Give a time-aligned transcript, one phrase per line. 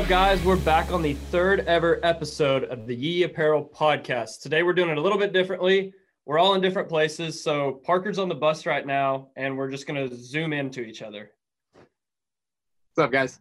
[0.00, 0.42] up, guys?
[0.42, 4.40] We're back on the third ever episode of the Yee Apparel podcast.
[4.40, 5.92] Today, we're doing it a little bit differently.
[6.24, 7.44] We're all in different places.
[7.44, 11.02] So, Parker's on the bus right now, and we're just going to zoom into each
[11.02, 11.32] other.
[11.74, 13.40] What's up, guys?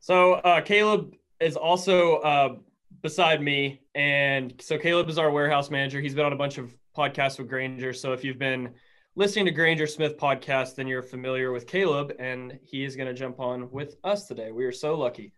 [0.00, 2.56] So, uh, Caleb is also uh,
[3.02, 3.82] beside me.
[3.94, 6.00] And so, Caleb is our warehouse manager.
[6.00, 7.92] He's been on a bunch of podcasts with Granger.
[7.92, 8.74] So, if you've been
[9.18, 13.14] listening to Granger Smith podcast, then you're familiar with Caleb, and he is going to
[13.14, 14.52] jump on with us today.
[14.52, 15.32] We are so lucky.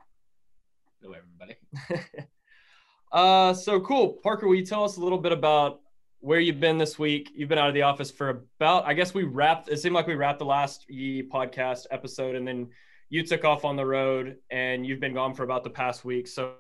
[1.01, 2.27] Hello, everybody.
[3.13, 4.49] uh, so cool, Parker.
[4.49, 5.81] Will you tell us a little bit about
[6.19, 7.31] where you've been this week?
[7.37, 9.69] You've been out of the office for about, I guess we wrapped.
[9.69, 12.71] It seemed like we wrapped the last Yee podcast episode, and then
[13.11, 16.27] you took off on the road, and you've been gone for about the past week.
[16.27, 16.55] So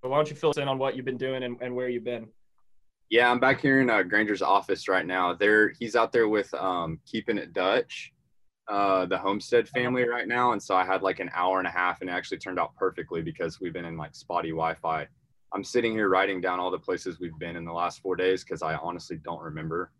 [0.00, 2.04] why don't you fill us in on what you've been doing and, and where you've
[2.04, 2.28] been?
[3.12, 5.34] Yeah, I'm back here in uh, Granger's office right now.
[5.34, 8.10] There, he's out there with um, keeping it Dutch,
[8.68, 11.70] uh, the Homestead family right now, and so I had like an hour and a
[11.70, 15.06] half, and it actually turned out perfectly because we've been in like spotty Wi-Fi.
[15.52, 18.44] I'm sitting here writing down all the places we've been in the last four days
[18.44, 19.92] because I honestly don't remember.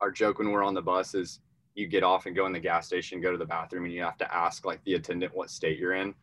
[0.00, 1.40] Our joke when we're on the bus is
[1.74, 4.02] you get off and go in the gas station, go to the bathroom, and you
[4.02, 6.14] have to ask like the attendant what state you're in.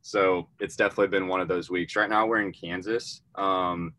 [0.00, 1.94] So it's definitely been one of those weeks.
[1.94, 3.22] Right now we're in Kansas.
[3.36, 3.94] Um,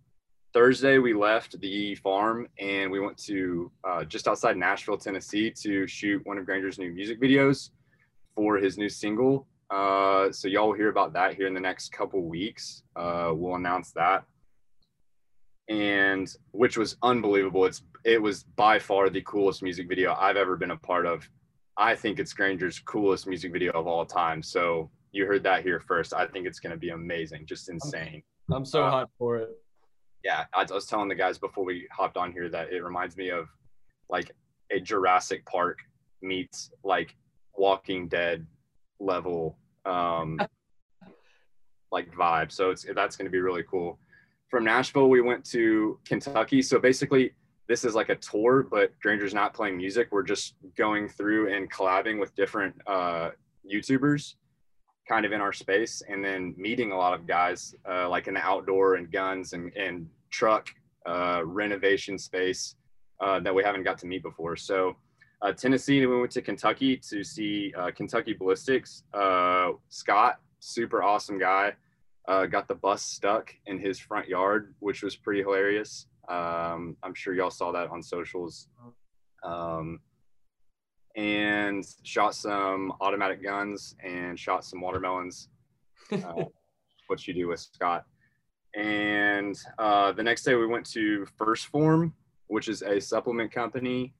[0.53, 5.87] Thursday, we left the farm and we went to uh, just outside Nashville, Tennessee to
[5.87, 7.71] shoot one of Granger's new music videos
[8.35, 9.47] for his new single.
[9.71, 12.83] Uh, so y'all will hear about that here in the next couple weeks.
[12.95, 14.25] Uh, we'll announce that.
[15.69, 17.65] And which was unbelievable.
[17.65, 21.27] It's it was by far the coolest music video I've ever been a part of.
[21.77, 24.43] I think it's Granger's coolest music video of all time.
[24.43, 26.13] So you heard that here first.
[26.13, 28.21] I think it's going to be amazing, just insane.
[28.51, 29.49] I'm so uh, for it
[30.23, 33.29] yeah, I was telling the guys before we hopped on here that it reminds me
[33.29, 33.47] of
[34.09, 34.31] like
[34.71, 35.79] a Jurassic Park
[36.21, 37.15] meets like
[37.57, 38.45] Walking Dead
[38.99, 40.39] level um
[41.91, 42.51] like vibe.
[42.51, 43.99] So it's that's going to be really cool.
[44.49, 46.61] From Nashville, we went to Kentucky.
[46.61, 47.33] So basically,
[47.67, 50.09] this is like a tour, but Granger's not playing music.
[50.11, 53.31] We're just going through and collabing with different uh,
[53.71, 54.35] YouTubers
[55.07, 58.33] kind of in our space and then meeting a lot of guys uh, like in
[58.35, 60.69] the outdoor and guns and, and truck
[61.05, 62.75] uh, renovation space
[63.19, 64.55] uh, that we haven't got to meet before.
[64.55, 64.95] So
[65.41, 69.03] uh, Tennessee, we went to Kentucky to see uh, Kentucky Ballistics.
[69.13, 71.73] Uh, Scott, super awesome guy,
[72.49, 76.07] got the bus stuck in his front yard, which was pretty hilarious.
[76.29, 78.69] Um, I'm sure y'all saw that on socials.
[79.43, 79.99] Um,
[81.15, 85.49] and shot some automatic guns and shot some watermelons.
[86.11, 86.45] Uh,
[87.07, 88.05] what you do with Scott.
[88.75, 92.13] And uh, the next day we went to 1st Form,
[92.47, 94.13] which is a supplement company.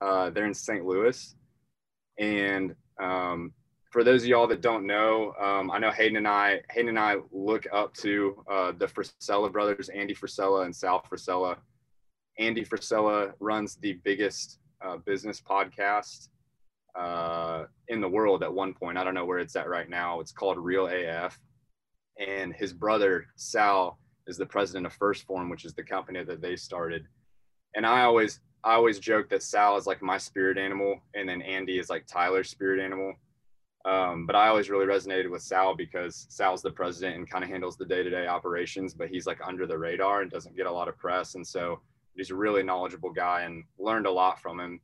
[0.00, 0.84] Uh, they're in St.
[0.84, 1.34] Louis.
[2.18, 3.52] And um,
[3.90, 6.98] for those of y'all that don't know, um, I know Hayden and I, Hayden and
[6.98, 11.56] I look up to uh, the Frisella brothers, Andy Frisella and Sal Frisella.
[12.38, 16.28] Andy Frisella runs the biggest uh, business podcast
[16.98, 18.98] uh, in the world at one point.
[18.98, 20.20] I don't know where it's at right now.
[20.20, 21.38] It's called Real AF.
[22.18, 26.40] And his brother, Sal, is the president of 1st Form, which is the company that
[26.40, 27.06] they started.
[27.74, 31.42] And I always, I always joke that Sal is like my spirit animal, and then
[31.42, 33.14] Andy is like Tyler's spirit animal.
[33.86, 37.48] Um, but I always really resonated with Sal because Sal's the president and kind of
[37.48, 40.88] handles the day-to-day operations, but he's like under the radar and doesn't get a lot
[40.88, 41.34] of press.
[41.34, 41.80] And so
[42.20, 44.78] he's a really knowledgeable guy and learned a lot from him.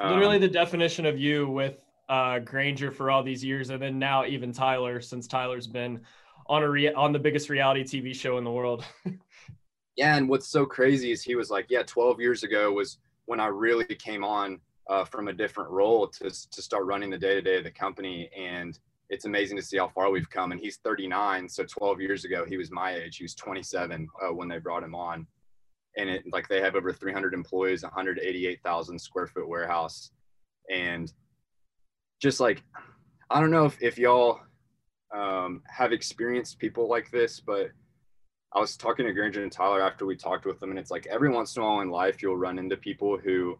[0.00, 1.76] Literally um, the definition of you with
[2.08, 6.00] uh, Granger for all these years, and then now even Tyler, since Tyler's been
[6.48, 8.84] on a re- on the biggest reality TV show in the world.
[9.96, 13.38] yeah, and what's so crazy is he was like, yeah, 12 years ago was when
[13.38, 17.34] I really came on uh, from a different role to to start running the day
[17.34, 18.76] to day of the company, and
[19.08, 20.50] it's amazing to see how far we've come.
[20.50, 23.18] And he's 39, so 12 years ago he was my age.
[23.18, 25.28] He was 27 uh, when they brought him on
[25.96, 30.10] and it like they have over 300 employees 188,000 square foot warehouse.
[30.70, 31.12] And
[32.20, 32.62] just like
[33.30, 34.40] I don't know if, if y'all
[35.14, 37.70] um, have experienced people like this but
[38.52, 41.06] I was talking to Granger and Tyler after we talked with them and it's like
[41.06, 43.58] every once in a while in life you'll run into people who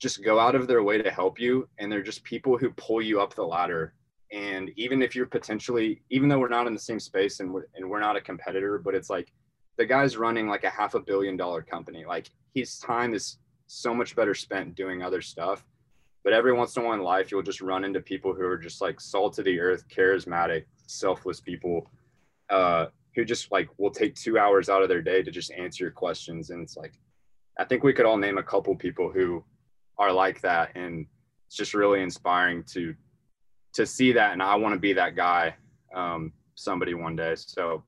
[0.00, 3.00] just go out of their way to help you and they're just people who pull
[3.00, 3.94] you up the ladder.
[4.32, 7.66] And even if you're potentially even though we're not in the same space and we're,
[7.74, 9.32] and we're not a competitor but it's like
[9.78, 12.04] the guy's running like a half a billion dollar company.
[12.04, 15.64] Like his time is so much better spent doing other stuff.
[16.24, 18.58] But every once in a while in life, you'll just run into people who are
[18.58, 21.90] just like salt of the earth, charismatic, selfless people
[22.50, 22.86] uh,
[23.16, 25.90] who just like will take two hours out of their day to just answer your
[25.90, 26.50] questions.
[26.50, 26.92] And it's like,
[27.58, 29.42] I think we could all name a couple people who
[29.98, 30.76] are like that.
[30.76, 31.06] And
[31.46, 32.94] it's just really inspiring to
[33.74, 35.54] to see that, and I want to be that guy,
[35.94, 37.34] um, somebody one day.
[37.36, 37.82] So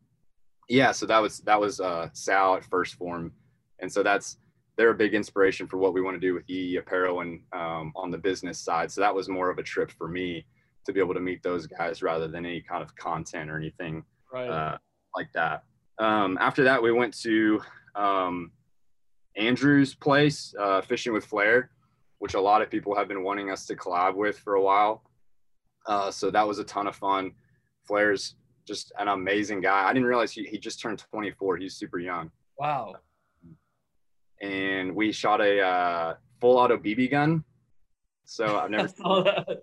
[0.69, 3.33] yeah, so that was that was uh, Sal at 1st form
[3.81, 4.39] and so that's
[4.77, 7.93] they're a big inspiration for what we want to do with Yee Apparel and um,
[7.95, 8.91] on the business side.
[8.91, 10.45] So that was more of a trip for me
[10.87, 14.05] to be able to meet those guys rather than any kind of content or anything
[14.33, 14.49] Right.
[14.49, 14.79] uh,
[15.15, 15.63] like that.
[16.01, 17.61] Um, after that, we went to
[17.95, 18.51] um,
[19.37, 21.71] Andrew's place, uh, Fishing with Flair,
[22.19, 25.05] which a lot of people have been wanting us to collab with for a while.
[25.87, 27.33] Uh, so that was a ton of fun.
[27.87, 28.35] Flair's
[28.67, 29.89] just an amazing guy.
[29.89, 31.57] I didn't realize he, he just turned 24.
[31.59, 32.31] He's super young.
[32.59, 32.95] wow.
[34.41, 37.45] And we shot a uh, full auto BB gun.
[38.25, 39.63] So I've never, Saw that.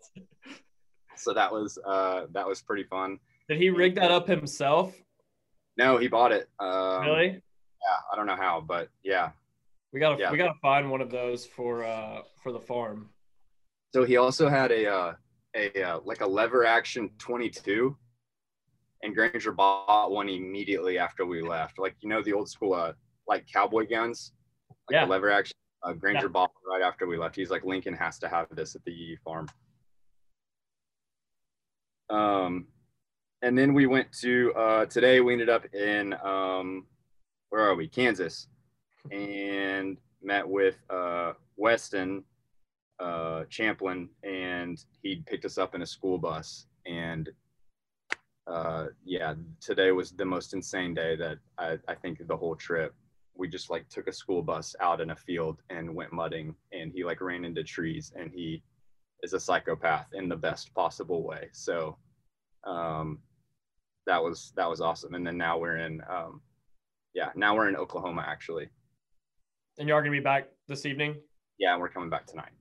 [1.15, 3.19] so that was, uh, that was pretty fun.
[3.49, 4.95] Did he rig that up himself?
[5.77, 6.49] No, he bought it.
[6.59, 7.27] Um, really?
[7.27, 7.97] Yeah.
[8.11, 9.31] I don't know how, but yeah,
[9.91, 10.31] We gotta yeah.
[10.31, 13.09] we gotta find one of those for uh for the farm.
[13.93, 15.13] So he also had a uh,
[15.55, 17.97] a uh, like a lever action 22,
[19.03, 21.79] and Granger bought one immediately after we left.
[21.79, 22.93] Like you know the old school uh,
[23.27, 24.33] like cowboy guns,
[24.89, 25.05] like Yeah.
[25.05, 25.55] the lever action.
[25.83, 26.31] Uh, Granger Yeah.
[26.31, 27.35] bought one right after we left.
[27.35, 29.47] He's like Lincoln has to have this at the Yee farm.
[32.09, 32.67] Um,
[33.41, 35.21] and then we went to uh, today.
[35.21, 36.85] We ended up in um,
[37.49, 37.87] where are we?
[37.87, 38.47] Kansas,
[39.11, 42.23] and met with uh, Weston
[42.99, 46.67] uh, Champlin, and he picked us up in a school bus.
[46.85, 47.29] And
[48.51, 52.93] uh, yeah, today was the most insane day that I, I think the whole trip.
[53.33, 56.91] We just like took a school bus out in a field and went mudding, and
[56.93, 58.61] he like ran into trees, and he
[59.23, 61.47] is a psychopath in the best possible way.
[61.53, 61.97] So
[62.65, 63.19] um,
[64.05, 65.13] that was that was awesome.
[65.13, 66.41] And then now we're in um,
[67.13, 68.67] yeah, now we're in Oklahoma actually.
[69.77, 71.15] And you are gonna be back this evening.
[71.57, 72.51] Yeah, and we're coming back tonight.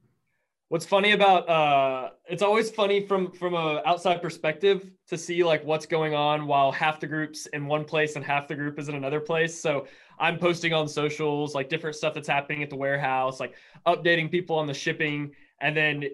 [0.71, 5.65] What's funny about uh it's always funny from from a outside perspective to see like
[5.65, 8.89] what's going on while half the group's in one place and half the group is
[8.89, 9.61] in another place.
[9.61, 9.89] So
[10.21, 14.55] I'm posting on socials like different stuff that's happening at the warehouse, like updating people
[14.55, 16.05] on the shipping and then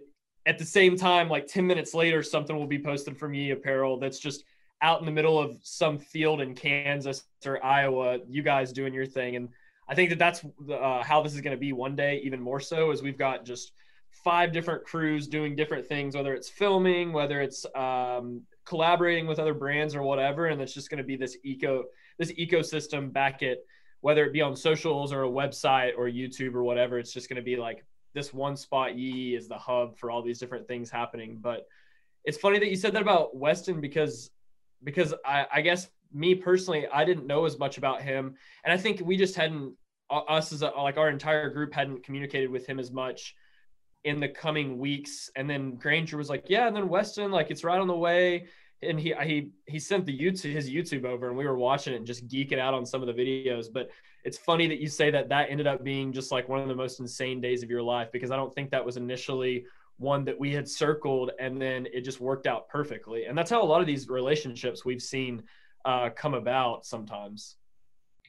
[0.47, 3.99] at the same time like 10 minutes later something will be posted from Yee Apparel
[3.99, 4.45] that's just
[4.81, 9.05] out in the middle of some field in Kansas or Iowa, you guys doing your
[9.05, 9.51] thing and
[9.87, 10.43] I think that that's
[10.73, 13.45] uh, how this is going to be one day, even more so, as we've got
[13.45, 13.73] just
[14.25, 19.55] five different crews doing different things, whether it's filming, whether it's um, collaborating with other
[19.55, 21.85] brands or whatever, and it's just going to be this eco
[22.19, 23.59] this ecosystem back at
[24.01, 26.99] whether it be on socials or a website or YouTube or whatever.
[26.99, 27.85] It's just going to be like
[28.15, 28.97] this one spot.
[28.97, 31.39] Yee is the hub for all these different things happening.
[31.41, 31.67] But
[32.25, 34.31] it's funny that you said that about Weston because
[34.85, 38.35] because I, I guess me personally, I didn't know as much about him,
[38.65, 39.75] and I think we just hadn't
[40.11, 43.35] us as a, like our entire group hadn't communicated with him as much
[44.07, 45.31] in the coming weeks.
[45.37, 48.47] And then Granger was like, "Yeah," and then Weston, like it's right on the way.
[48.83, 51.97] And he he he sent the YouTube his YouTube over, and we were watching it
[51.97, 53.67] and just geeking out on some of the videos.
[53.73, 53.91] But
[54.25, 56.75] it's funny that you say that that ended up being just like one of the
[56.75, 59.65] most insane days of your life because I don't think that was initially
[59.99, 63.25] one that we had circled, and then it just worked out perfectly.
[63.25, 65.43] And that's how a lot of these relationships we've seen
[65.85, 67.57] uh, come about sometimes.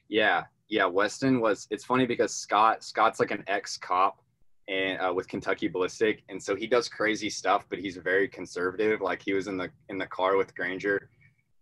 [0.08, 0.86] Yeah, yeah.
[0.86, 1.68] Weston was.
[1.70, 4.22] It's funny because Scott Scott's like an ex cop
[4.68, 9.00] and uh, with Kentucky Ballistic, and so he does crazy stuff, but he's very conservative.
[9.00, 11.08] Like he was in the in the car with Granger,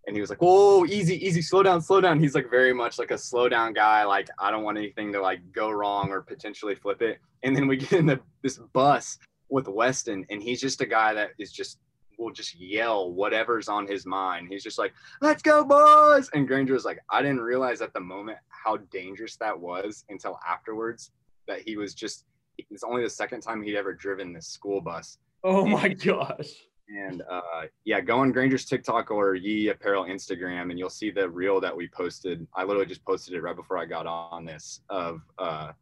[0.06, 2.98] and he was like, "Whoa, easy, easy, slow down, slow down." He's like very much
[2.98, 4.04] like a slow down guy.
[4.04, 7.18] Like I don't want anything to like go wrong or potentially flip it.
[7.42, 11.14] And then we get in the this bus with Weston, and he's just a guy
[11.14, 11.78] that is just
[12.18, 14.48] will just yell whatever's on his mind.
[14.50, 16.30] He's just like, let's go, boys.
[16.34, 20.38] And Granger was like, I didn't realize at the moment how dangerous that was until
[20.48, 21.10] afterwards
[21.46, 22.24] that he was just,
[22.58, 25.18] it's only the second time he'd ever driven this school bus.
[25.44, 26.50] Oh my gosh.
[26.88, 31.28] And uh, yeah, go on Granger's TikTok or Yee Apparel Instagram, and you'll see the
[31.28, 32.46] reel that we posted.
[32.54, 35.72] I literally just posted it right before I got on this of uh,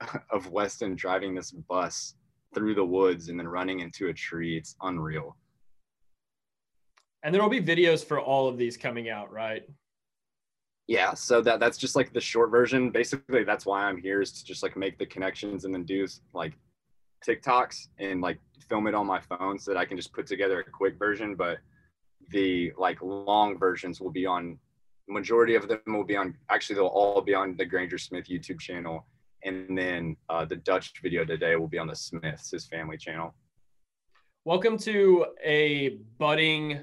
[0.30, 2.14] of Weston driving this bus
[2.54, 4.56] through the woods and then running into a tree.
[4.56, 5.36] It's unreal.
[7.22, 9.64] And there will be videos for all of these coming out, right?
[10.88, 12.90] Yeah, so that that's just like the short version.
[12.90, 16.06] Basically, that's why I'm here is to just like make the connections and then do
[16.32, 16.54] like
[17.26, 18.38] TikToks and like
[18.70, 21.34] film it on my phone so that I can just put together a quick version.
[21.34, 21.58] But
[22.30, 24.58] the like long versions will be on
[25.10, 28.58] majority of them will be on actually they'll all be on the Granger Smith YouTube
[28.58, 29.06] channel.
[29.44, 33.34] And then uh, the Dutch video today will be on the Smiths, his family channel.
[34.46, 36.80] Welcome to a budding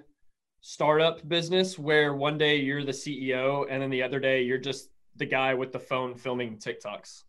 [0.67, 4.89] startup business where one day you're the CEO and then the other day you're just
[5.15, 7.21] the guy with the phone filming TikToks.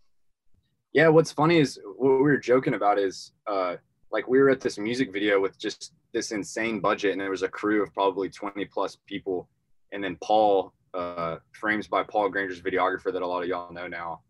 [0.94, 3.76] Yeah, what's funny is what we were joking about is uh,
[4.10, 7.42] like we were at this music video with just this insane budget and there was
[7.42, 9.50] a crew of probably 20 plus people
[9.92, 13.86] and then paul uh, frames by paul granger's videographer that a lot of y'all know
[13.86, 14.20] now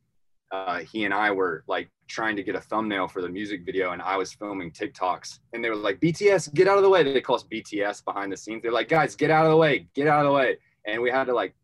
[0.52, 3.92] uh, he and i were like trying to get a thumbnail for the music video
[3.92, 7.02] and i was filming tiktoks and they were like bts get out of the way.
[7.02, 8.62] They call us bts behind the scenes.
[8.62, 10.58] They're like guys get out of the way get out of the way.
[10.86, 11.54] And we had to like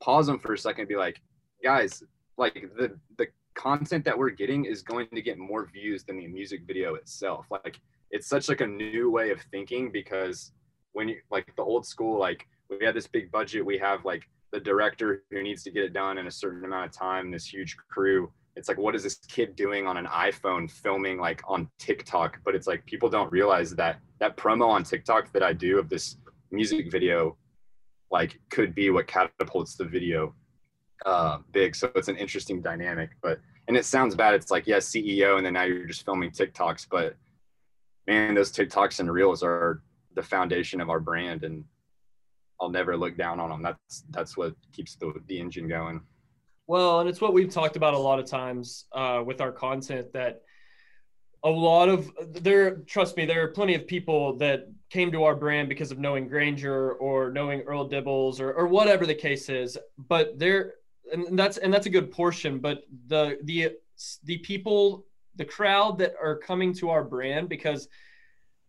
[0.00, 1.20] pause them for a second and be like
[1.62, 2.02] guys
[2.36, 6.26] like the the content that we're getting is going to get more views than the
[6.26, 7.46] music video itself.
[7.50, 7.78] Like
[8.10, 10.52] it's such like a new way of thinking because
[10.92, 14.28] when you like the old school like we had this big budget we have like
[14.52, 17.46] the director who needs to get it done in a certain amount of time this
[17.46, 21.68] huge crew it's like what is this kid doing on an iphone filming like on
[21.78, 25.78] tiktok but it's like people don't realize that that promo on tiktok that i do
[25.78, 26.16] of this
[26.50, 27.36] music video
[28.10, 30.34] like could be what catapults the video
[31.06, 31.74] uh, big.
[31.74, 33.10] So it's an interesting dynamic.
[33.22, 34.34] But and it sounds bad.
[34.34, 36.86] It's like yes, CEO, and then now you're just filming TikToks.
[36.90, 37.16] But
[38.06, 39.82] man, those TikToks and reels are
[40.14, 41.64] the foundation of our brand, and
[42.62, 43.60] I'll never look down on them.
[43.60, 46.00] That's that's what keeps the the engine going.
[46.68, 50.12] Well, and it's what we've talked about a lot of times uh, with our content
[50.12, 50.42] that
[51.42, 55.34] a lot of there trust me there are plenty of people that came to our
[55.34, 59.76] brand because of knowing granger or knowing earl dibbles or, or whatever the case is
[59.98, 60.74] but there
[61.12, 63.72] and that's and that's a good portion but the the
[64.22, 65.04] the people
[65.34, 67.88] the crowd that are coming to our brand because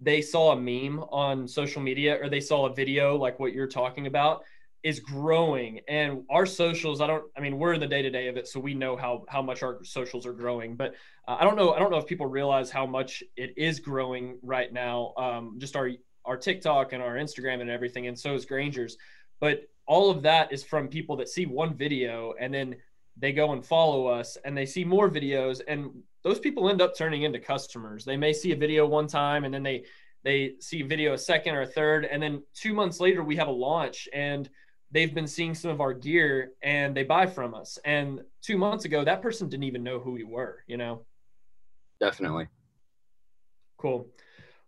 [0.04, 3.68] they saw a meme on social media or they saw a video like what you're
[3.68, 4.44] talking about
[4.84, 5.80] is growing.
[5.88, 8.48] And our socials i don't i mean we're in the day to day of it
[8.48, 10.76] so we know how how much our socials are growing.
[10.76, 10.96] But
[11.28, 14.40] uh, i don't know i don't know if people realize how much it is growing
[14.42, 15.90] right now um, just our
[16.26, 18.98] our tiktok and our instagram and everything and so is granger's.
[19.40, 22.76] But all of that is from people that see one video and then
[23.18, 25.92] they go and follow us and they see more videos and
[26.24, 28.06] those people end up turning into customers.
[28.06, 29.84] They may see a video one time and then they
[30.24, 33.50] they see video a second or a third and then two months later we have
[33.50, 34.50] a launch and
[34.90, 37.78] they've been seeing some of our gear and they buy from us.
[37.84, 41.06] And two months ago that person didn't even know who we were you know?
[42.00, 42.48] Definitely.
[43.78, 44.08] Cool.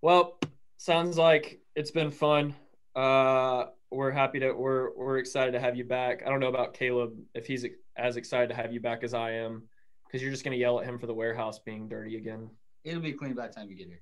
[0.01, 0.37] Well
[0.77, 2.53] sounds like it's been fun.
[2.95, 6.21] Uh we're happy to we're we're excited to have you back.
[6.25, 9.31] I don't know about Caleb if he's as excited to have you back as I
[9.31, 9.69] am
[10.05, 12.49] because you're just gonna yell at him for the warehouse being dirty again.
[12.83, 14.01] It'll be clean by the time you get here.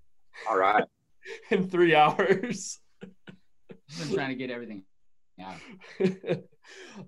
[0.50, 0.84] All right.
[1.52, 2.80] In three hours.
[3.02, 4.84] I've been trying to get everything
[5.42, 5.56] out.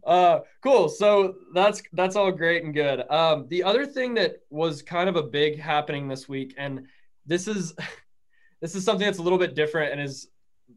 [0.05, 4.81] uh cool so that's that's all great and good um the other thing that was
[4.81, 6.85] kind of a big happening this week and
[7.25, 7.73] this is
[8.61, 10.27] this is something that's a little bit different and is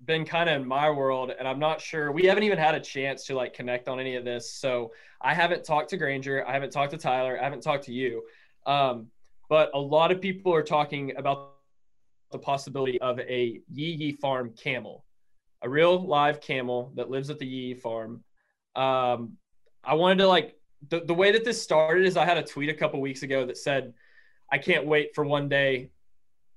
[0.04, 2.80] been kind of in my world and i'm not sure we haven't even had a
[2.80, 6.52] chance to like connect on any of this so i haven't talked to granger i
[6.52, 8.22] haven't talked to tyler i haven't talked to you.
[8.66, 9.06] Um,
[9.48, 11.54] but a lot of people are talking about
[12.32, 15.04] the possibility of a yee yee farm camel
[15.62, 18.22] a real live camel that lives at the yee farm.
[18.76, 19.36] Um,
[19.84, 20.56] i wanted to like
[20.90, 23.46] the, the way that this started is i had a tweet a couple weeks ago
[23.46, 23.94] that said
[24.52, 25.90] i can't wait for one day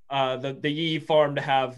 [0.10, 1.78] uh, the, the yee farm to have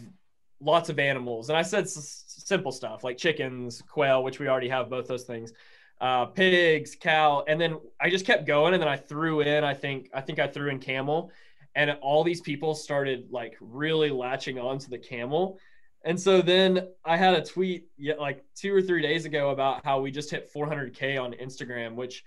[0.64, 1.50] lots of animals.
[1.50, 5.24] And I said s- simple stuff like chickens, quail, which we already have both those
[5.24, 5.54] things,
[6.02, 7.44] uh, pigs, cow.
[7.48, 8.74] And then I just kept going.
[8.74, 11.32] And then I threw in, I think, I think I threw in camel.
[11.76, 15.60] And all these people started like really latching on to the camel.
[16.06, 17.88] And so then I had a tweet
[18.20, 22.24] like two or three days ago about how we just hit 400K on Instagram, which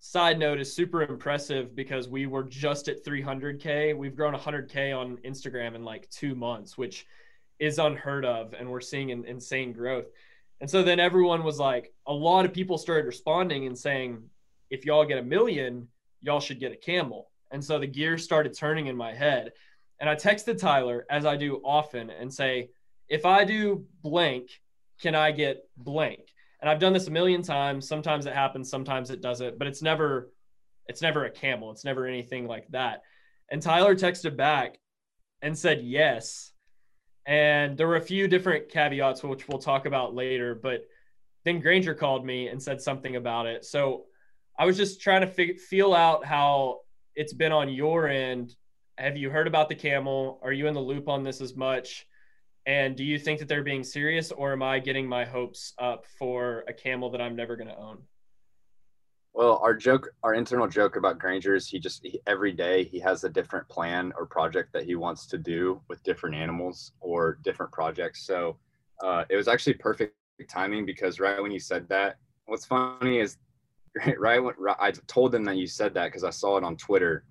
[0.00, 3.94] side note is super impressive because we were just at 300K.
[3.94, 7.06] We've grown 100K on Instagram in like two months, which–
[7.60, 10.06] is unheard of and we're seeing an insane growth.
[10.60, 14.22] And so then everyone was like, a lot of people started responding and saying,
[14.70, 15.88] if y'all get a million,
[16.20, 17.30] y'all should get a camel.
[17.50, 19.52] And so the gears started turning in my head.
[20.00, 22.70] And I texted Tyler, as I do often, and say,
[23.08, 24.50] if I do blank,
[25.00, 26.20] can I get blank?
[26.60, 27.88] And I've done this a million times.
[27.88, 30.30] Sometimes it happens, sometimes it doesn't, but it's never
[30.86, 31.70] it's never a camel.
[31.70, 33.02] It's never anything like that.
[33.48, 34.78] And Tyler texted back
[35.40, 36.49] and said yes.
[37.30, 40.52] And there were a few different caveats, which we'll talk about later.
[40.52, 40.88] But
[41.44, 43.64] then Granger called me and said something about it.
[43.64, 44.06] So
[44.58, 46.80] I was just trying to feel out how
[47.14, 48.56] it's been on your end.
[48.98, 50.40] Have you heard about the camel?
[50.42, 52.04] Are you in the loop on this as much?
[52.66, 56.06] And do you think that they're being serious, or am I getting my hopes up
[56.18, 57.98] for a camel that I'm never going to own?
[59.32, 62.98] Well, our joke, our internal joke about Granger is he just he, every day he
[63.00, 67.38] has a different plan or project that he wants to do with different animals or
[67.42, 68.26] different projects.
[68.26, 68.56] So
[69.02, 70.14] uh, it was actually perfect
[70.48, 73.38] timing because right when you said that, what's funny is
[74.18, 77.24] right when I told him that you said that because I saw it on Twitter,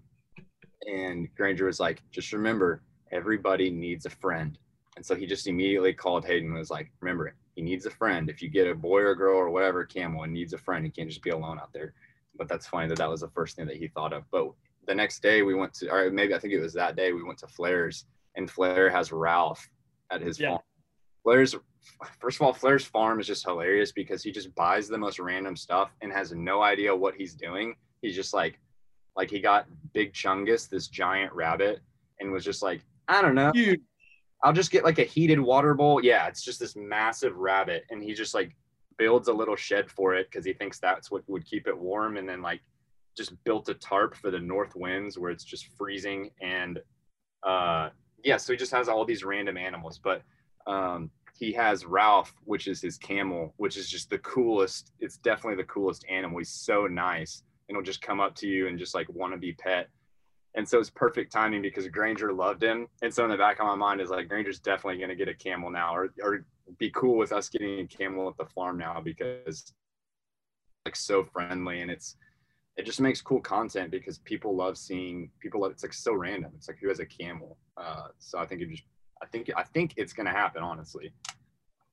[0.87, 4.57] and Granger was like, "Just remember, everybody needs a friend.
[4.95, 8.29] And so he just immediately called Hayden and was like, remember, he needs a friend.
[8.29, 10.89] If you get a boy or girl or whatever camel and needs a friend, he
[10.89, 11.93] can't just be alone out there.
[12.37, 14.23] But that's funny that that was the first thing that he thought of.
[14.31, 14.51] But
[14.87, 17.21] the next day we went to, or maybe I think it was that day we
[17.21, 18.05] went to Flair's
[18.37, 19.69] and Flair has Ralph
[20.09, 20.51] at his Yeah.
[20.51, 20.61] farm.
[21.23, 21.53] Flair's,
[22.21, 25.57] first of all, Flair's farm is just hilarious because he just buys the most random
[25.57, 27.75] stuff and has no idea what he's doing.
[28.01, 28.57] He's just like,
[29.17, 31.81] like he got Big Chungus, this giant rabbit,
[32.21, 33.51] and was just like, I don't know.
[33.53, 33.81] Huge.
[34.43, 36.03] I'll just get like a heated water bowl.
[36.03, 38.55] Yeah, it's just this massive rabbit, and he just like
[38.97, 42.17] builds a little shed for it because he thinks that's what would keep it warm,
[42.17, 42.61] and then like
[43.17, 46.79] just built a tarp for the north winds where it's just freezing, and
[47.43, 47.89] uh,
[48.23, 50.23] yeah, so he just has all these random animals, but
[50.67, 54.91] um, he has Ralph, which is his camel, which is just the coolest.
[54.99, 56.37] It's definitely the coolest animal.
[56.37, 59.37] He's so nice, and he'll just come up to you and just like want to
[59.37, 59.89] be pet.
[60.55, 62.87] And so it's perfect timing because Granger loved him.
[63.01, 65.27] And so in the back of my mind is like Granger's definitely going to get
[65.27, 66.45] a camel now, or or
[66.77, 69.73] be cool with us getting a camel at the farm now because
[70.85, 72.15] like so friendly and it's
[72.77, 75.61] it just makes cool content because people love seeing people.
[75.61, 76.51] Love, it's like so random.
[76.55, 77.57] It's like who has a camel.
[77.75, 78.83] Uh, so I think it just
[79.21, 81.11] I think I think it's going to happen honestly.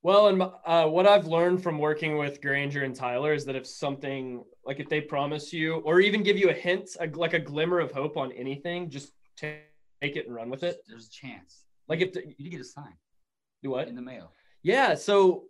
[0.06, 3.66] Well, and uh, what I've learned from working with Granger and Tyler is that if
[3.66, 7.40] something like if they promise you or even give you a hint, a, like a
[7.40, 9.64] glimmer of hope on anything, just take,
[10.00, 10.76] it and run with it.
[10.86, 11.64] There's a chance.
[11.88, 12.94] Like if the, You get a sign
[13.64, 13.88] do what?
[13.88, 14.30] in the mail.
[14.62, 14.94] Yeah.
[14.94, 15.46] So,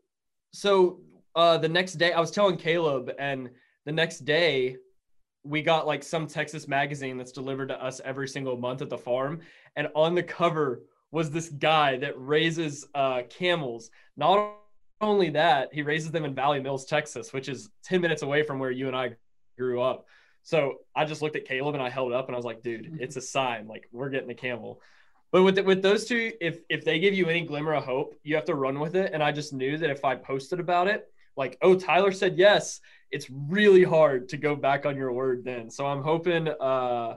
[0.55, 1.01] so
[1.35, 3.51] uh, the next day, I was telling Caleb, and
[3.85, 4.77] the next day,
[5.45, 8.97] we got like some Texas magazine that's delivered to us every single month at the
[8.97, 9.41] farm,
[9.77, 10.81] and on the cover
[11.17, 13.91] was this guy that raises uh, camels.
[14.19, 14.57] Not
[15.01, 18.59] only that, he raises them in Valley Mills, Texas, which is ten minutes away from
[18.59, 19.17] where you and I
[19.57, 20.05] grew up.
[20.43, 20.59] So
[20.95, 23.17] I just looked at Caleb and I held up and I was like, dude, it's
[23.17, 23.67] a sign.
[23.67, 24.83] Like we're getting a camel.
[25.33, 28.15] But with the, with those two, if if they give you any glimmer of hope,
[28.23, 29.13] you have to run with it.
[29.15, 32.81] And I just knew that if I posted about it, like, oh, Tyler said yes,
[33.11, 35.71] it's really hard to go back on your word then.
[35.71, 37.17] So I'm hoping uh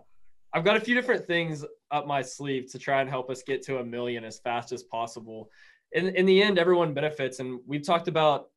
[0.54, 3.62] I've got a few different things up my sleeve to try and help us get
[3.64, 5.50] to a million as fast as possible.
[5.92, 7.40] In in the end, everyone benefits.
[7.40, 8.50] And we've talked about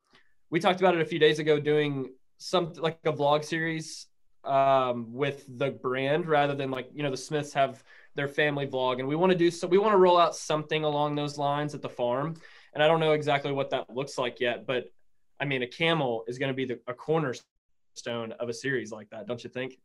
[0.49, 4.07] we talked about it a few days ago doing some like a vlog series
[4.43, 7.83] um, with the brand rather than like you know the Smiths have
[8.15, 10.83] their family vlog and we want to do so we want to roll out something
[10.83, 12.35] along those lines at the farm
[12.73, 14.85] and i don't know exactly what that looks like yet but
[15.39, 19.09] i mean a camel is going to be the, a cornerstone of a series like
[19.09, 19.79] that don't you think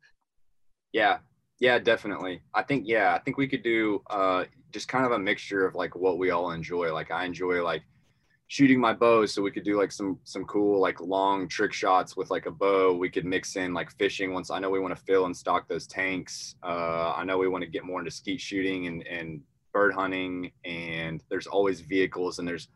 [0.92, 1.18] Yeah,
[1.61, 2.40] yeah, definitely.
[2.55, 5.75] I think yeah, I think we could do uh, just kind of a mixture of
[5.75, 6.92] like what we all enjoy.
[6.92, 7.83] Like I enjoy like
[8.47, 12.16] shooting my bow, so we could do like some some cool like long trick shots
[12.16, 12.94] with like a bow.
[12.94, 14.33] We could mix in like fishing.
[14.33, 16.55] Once I know we want to fill and stock those tanks.
[16.62, 19.40] Uh, I know we want to get more into skeet shooting and and
[19.73, 20.53] bird hunting.
[20.64, 22.68] And there's always vehicles, and there's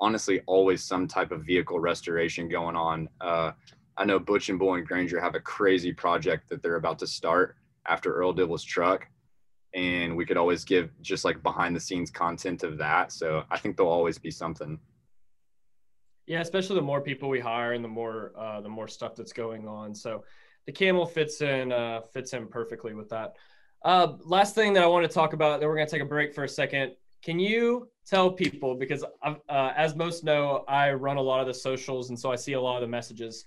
[0.00, 3.06] honestly always some type of vehicle restoration going on.
[3.20, 3.52] Uh,
[3.98, 7.06] I know Butch and Bull and Granger have a crazy project that they're about to
[7.06, 9.06] start after Earl Dibble's truck.
[9.74, 13.12] And we could always give just like behind the scenes content of that.
[13.12, 14.78] So I think there'll always be something.
[16.30, 19.32] yeah especially the more people we hire and the more uh, the more stuff that's
[19.32, 20.24] going on so
[20.66, 23.34] the camel fits in uh, fits in perfectly with that
[23.84, 26.12] uh, last thing that i want to talk about then we're going to take a
[26.16, 31.16] break for a second can you tell people because uh, as most know i run
[31.16, 33.44] a lot of the socials and so i see a lot of the messages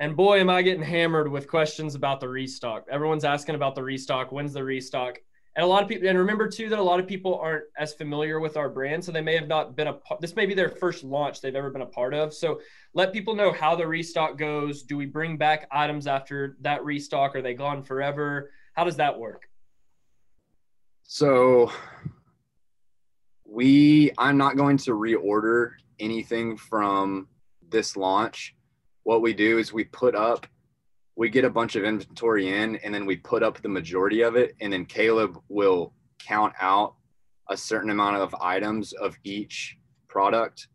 [0.00, 2.86] and boy am i getting hammered with questions about the restock.
[2.90, 4.32] Everyone's asking about the restock.
[4.32, 5.18] When's the restock?
[5.56, 7.92] And a lot of people and remember too that a lot of people aren't as
[7.92, 10.54] familiar with our brand so they may have not been a part this may be
[10.54, 12.32] their first launch they've ever been a part of.
[12.32, 12.60] So
[12.94, 14.82] let people know how the restock goes.
[14.82, 17.36] Do we bring back items after that restock?
[17.36, 18.52] Are they gone forever?
[18.72, 19.50] How does that work?
[21.02, 21.72] So
[23.44, 27.28] we I'm not going to reorder anything from
[27.68, 28.54] this launch.
[29.04, 30.46] What we do is we put up
[31.16, 34.36] we get a bunch of inventory in and then we put up the majority of
[34.36, 36.94] it and then Caleb will count out
[37.50, 39.76] a certain amount of items of each
[40.08, 40.68] product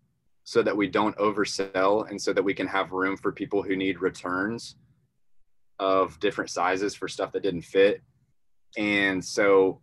[0.43, 3.75] so that we don't oversell and so that we can have room for people who
[3.75, 4.75] need returns
[5.79, 8.03] of different sizes for stuff that didn't fit.
[8.77, 9.81] And so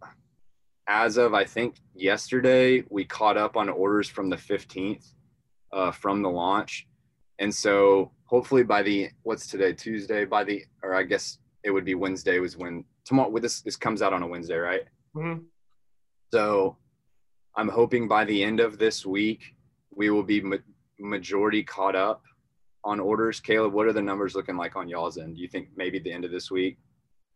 [0.86, 5.12] as of I think yesterday, we caught up on orders from the 15th
[5.72, 6.86] uh, from the launch.
[7.42, 11.84] And so hopefully by the what's today Tuesday by the or I guess it would
[11.84, 14.82] be Wednesday was when tomorrow with this this comes out on a Wednesday, right?
[15.16, 15.46] Mhm.
[16.32, 16.76] So
[17.56, 19.42] I'm hoping by the end of this week
[19.90, 20.56] we will be ma-
[21.00, 22.22] majority caught up
[22.84, 23.40] on orders.
[23.40, 25.34] Caleb, what are the numbers looking like on y'all's end?
[25.34, 26.78] Do you think maybe the end of this week?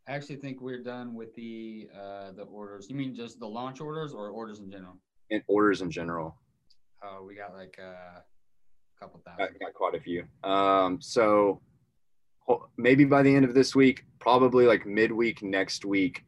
[0.06, 2.88] I actually think we're done with the uh the orders.
[2.88, 4.96] You mean just the launch orders or orders in general?
[5.30, 6.36] in orders in general.
[7.02, 8.20] Oh, we got like uh,
[9.00, 9.58] couple thousand.
[9.60, 10.24] got quite a few.
[10.44, 11.60] Um, so
[12.76, 16.24] maybe by the end of this week, probably like midweek next week,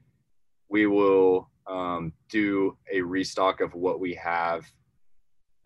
[0.68, 4.64] we will um, do a restock of what we have,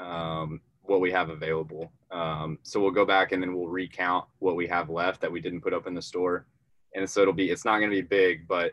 [0.01, 1.93] um, what we have available.
[2.11, 5.41] Um, so we'll go back and then we'll recount what we have left that we
[5.41, 6.47] didn't put up in the store,
[6.95, 8.73] and so it'll be it's not going to be big, but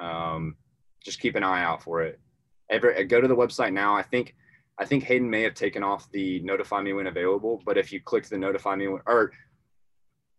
[0.00, 0.56] um,
[1.04, 2.18] just keep an eye out for it.
[2.70, 3.94] Every go to the website now.
[3.94, 4.34] I think
[4.78, 8.00] I think Hayden may have taken off the notify me when available, but if you
[8.00, 9.32] clicked the notify me when, or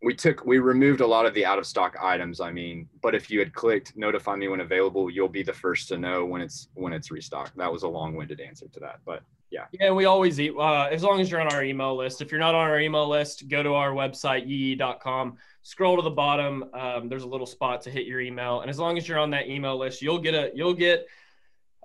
[0.06, 2.40] we took we removed a lot of the out of stock items.
[2.40, 5.88] I mean, but if you had clicked notify me when available, you'll be the first
[5.88, 7.58] to know when it's when it's restocked.
[7.58, 10.90] That was a long winded answer to that, but Yeah, yeah we always eat uh,
[10.92, 12.22] as long as you're on our email list.
[12.22, 15.38] If you're not on our email list, go to our website yee.com.
[15.64, 16.66] Scroll to the bottom.
[16.74, 19.32] Um, there's a little spot to hit your email, and as long as you're on
[19.32, 21.08] that email list, you'll get a you'll get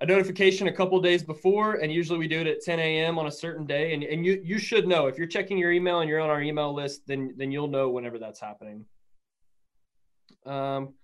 [0.00, 3.18] a notification a couple days before, and usually we do it at 10 a.m.
[3.18, 3.92] on a certain day.
[3.92, 6.42] And, and you you should know if you're checking your email and you're on our
[6.42, 8.86] email list, then then you'll know whenever that's happening.
[10.46, 10.94] Um,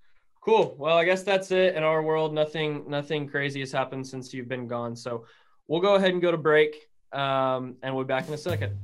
[0.40, 0.74] cool.
[0.78, 2.32] Well, I guess that's it in our world.
[2.32, 4.96] Nothing nothing crazy has happened since you've been gone.
[4.96, 5.26] So
[5.68, 8.78] we'll go ahead and go to break, um, and we'll be back in a second.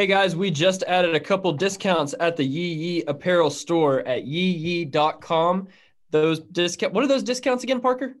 [0.00, 4.24] Hey guys, we just added a couple discounts at the Yee Yee apparel store at
[4.24, 5.68] yeeyee.com.
[6.10, 8.14] Those discount what are those discounts again, Parker?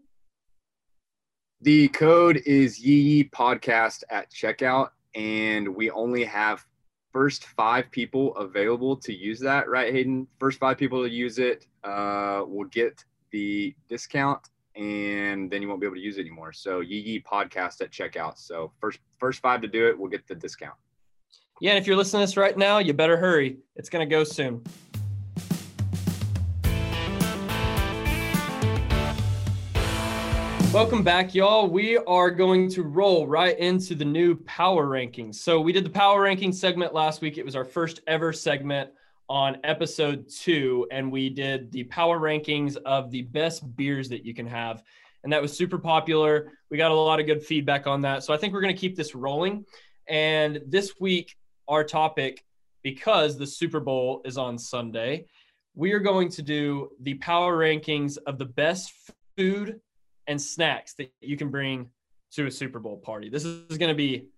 [1.62, 6.66] the code is Yee Podcast at checkout, and we only have
[7.14, 9.66] first five people available to use that.
[9.66, 10.28] Right, Hayden?
[10.38, 15.80] First five people to use it uh, will get the discount, and then you won't
[15.80, 16.52] be able to use it anymore.
[16.52, 18.36] So Yee Yee Podcast at checkout.
[18.36, 20.74] So first first five to do it will get the discount.
[21.62, 23.58] Yeah, and if you're listening to this right now, you better hurry.
[23.76, 24.62] It's gonna go soon.
[30.72, 31.68] Welcome back, y'all.
[31.68, 35.34] We are going to roll right into the new power rankings.
[35.34, 37.36] So, we did the power ranking segment last week.
[37.36, 38.88] It was our first ever segment
[39.28, 44.32] on episode two, and we did the power rankings of the best beers that you
[44.32, 44.82] can have.
[45.24, 46.52] And that was super popular.
[46.70, 48.24] We got a lot of good feedback on that.
[48.24, 49.66] So, I think we're going to keep this rolling.
[50.08, 51.36] And this week,
[51.70, 52.44] our topic,
[52.82, 55.26] because the Super Bowl is on Sunday,
[55.74, 58.92] we are going to do the power rankings of the best
[59.36, 59.80] food
[60.26, 61.88] and snacks that you can bring
[62.32, 63.30] to a Super Bowl party.
[63.30, 64.28] This is going to be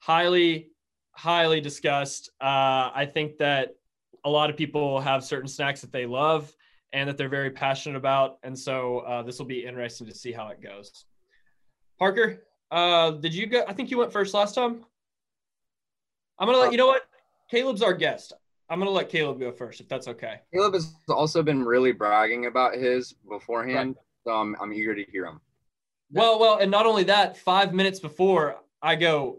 [0.00, 0.70] highly,
[1.12, 2.30] highly discussed.
[2.40, 3.76] Uh, I think that
[4.24, 6.52] a lot of people have certain snacks that they love
[6.92, 8.38] and that they're very passionate about.
[8.42, 11.04] And so uh, this will be interesting to see how it goes.
[11.98, 13.64] Parker, uh, did you go?
[13.68, 14.84] I think you went first last time.
[16.38, 17.02] I'm going to let you know what?
[17.50, 18.32] Caleb's our guest.
[18.68, 20.40] I'm going to let Caleb go first if that's okay.
[20.52, 25.26] Caleb has also been really bragging about his beforehand, so I'm, I'm eager to hear
[25.26, 25.40] him.
[26.10, 29.38] Well, well, and not only that, five minutes before I go,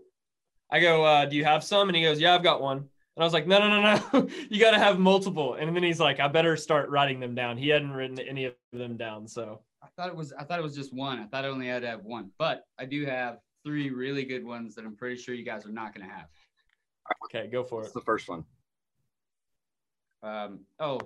[0.70, 1.90] I go, uh, do you have some?
[1.90, 2.78] And he goes, yeah, I've got one.
[2.78, 5.56] And I was like, no, no, no, no, you got to have multiple.
[5.56, 7.58] And then he's like, I better start writing them down.
[7.58, 9.28] He hadn't written any of them down.
[9.28, 11.20] So, I thought it was I thought it was just one.
[11.20, 14.44] I thought I only had to have one, but I do have three really good
[14.46, 16.28] ones that I'm pretty sure you guys are not gonna have.
[17.26, 17.84] Okay, go for it.
[17.84, 18.44] What's the first one?
[20.22, 21.00] Um, oh,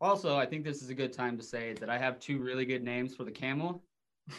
[0.00, 2.64] also, I think this is a good time to say that I have two really
[2.64, 3.82] good names for the camel.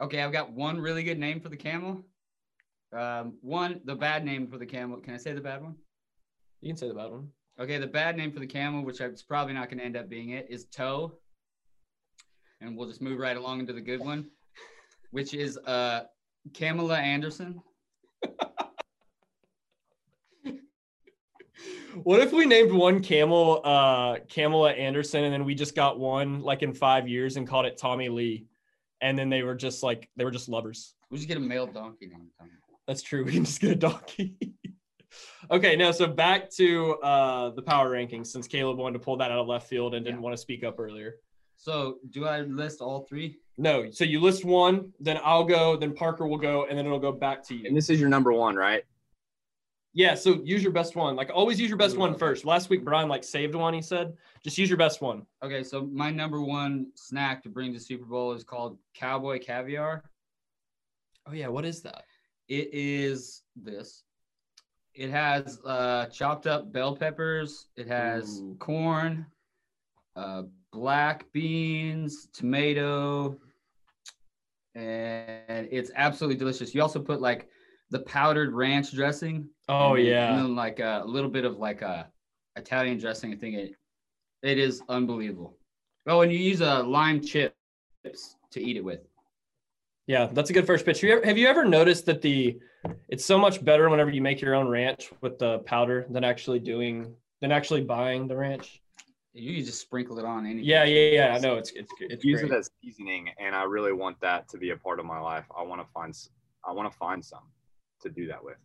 [0.00, 2.04] Okay, I've got one really good name for the camel.
[2.92, 4.96] Um, one, the bad name for the camel.
[4.98, 5.76] Can I say the bad one?
[6.60, 7.28] You can say the bad one.
[7.60, 10.08] Okay, the bad name for the camel, which it's probably not going to end up
[10.08, 11.12] being it, is Toe.
[12.60, 14.28] And we'll just move right along into the good one,
[15.12, 16.04] which is uh,
[16.52, 17.62] Kamala Anderson.
[22.04, 26.40] What if we named one camel uh Kamala Anderson and then we just got one
[26.40, 28.46] like in five years and called it Tommy Lee?
[29.00, 30.94] And then they were just like they were just lovers.
[31.10, 32.30] We just get a male donkey name.
[32.86, 33.24] That's true.
[33.26, 34.34] We can just get a donkey.
[35.50, 39.30] okay, now so back to uh the power rankings since Caleb wanted to pull that
[39.30, 40.22] out of left field and didn't Yeah.
[40.24, 41.16] want to speak up earlier.
[41.58, 43.36] So, do I list all three?
[43.56, 46.98] No, so you list one, then I'll go, then Parker will go, and then it'll
[46.98, 47.66] go back to you.
[47.68, 48.82] And this is your number one, right?
[49.94, 51.16] Yeah, so use your best one.
[51.16, 52.46] Like always use your best one first.
[52.46, 54.14] Last week Brian like saved one, he said.
[54.42, 55.26] Just use your best one.
[55.42, 60.02] Okay, so my number one snack to bring to Super Bowl is called Cowboy Caviar.
[61.26, 62.04] Oh yeah, what is that?
[62.48, 64.02] It is this.
[64.94, 67.66] It has uh, chopped up bell peppers.
[67.76, 68.56] It has Ooh.
[68.58, 69.26] corn,
[70.16, 73.38] uh, black beans, tomato,
[74.74, 76.74] and it's absolutely delicious.
[76.74, 77.48] You also put like
[77.90, 79.48] the powdered ranch dressing.
[79.72, 80.30] Oh and then- yeah.
[80.34, 82.10] and then like a little bit of like a
[82.56, 83.32] Italian dressing.
[83.32, 83.74] I think it
[84.42, 85.56] it is unbelievable.
[86.06, 87.54] Oh, and you use a uh, lime chips
[88.50, 89.00] to eat it with.
[90.08, 91.00] Yeah, that's a good first pitch.
[91.00, 92.58] Have you ever, have you ever noticed that the
[93.08, 96.58] it's so much better whenever you make your own ranch with the powder than actually
[96.58, 98.82] doing than actually buying the ranch?
[99.32, 100.64] You can just sprinkle it on anything.
[100.64, 101.34] Yeah, yeah, yeah.
[101.34, 102.52] I know it's it's it's use great.
[102.52, 105.46] it as seasoning, and I really want that to be a part of my life.
[105.56, 106.14] I want to find
[106.66, 107.44] I want to find some
[108.02, 108.56] to do that with.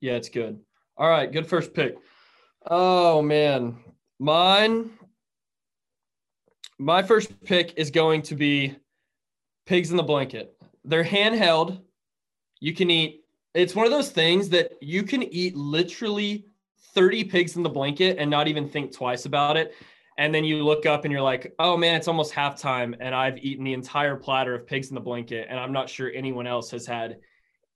[0.00, 0.60] Yeah, it's good.
[0.96, 1.96] All right, good first pick.
[2.66, 3.76] Oh man,
[4.18, 4.90] mine.
[6.78, 8.76] My first pick is going to be
[9.66, 10.56] pigs in the blanket.
[10.84, 11.80] They're handheld.
[12.60, 13.24] You can eat.
[13.54, 16.46] It's one of those things that you can eat literally
[16.94, 19.74] 30 pigs in the blanket and not even think twice about it.
[20.18, 22.96] And then you look up and you're like, oh man, it's almost halftime.
[23.00, 25.46] And I've eaten the entire platter of pigs in the blanket.
[25.48, 27.18] And I'm not sure anyone else has had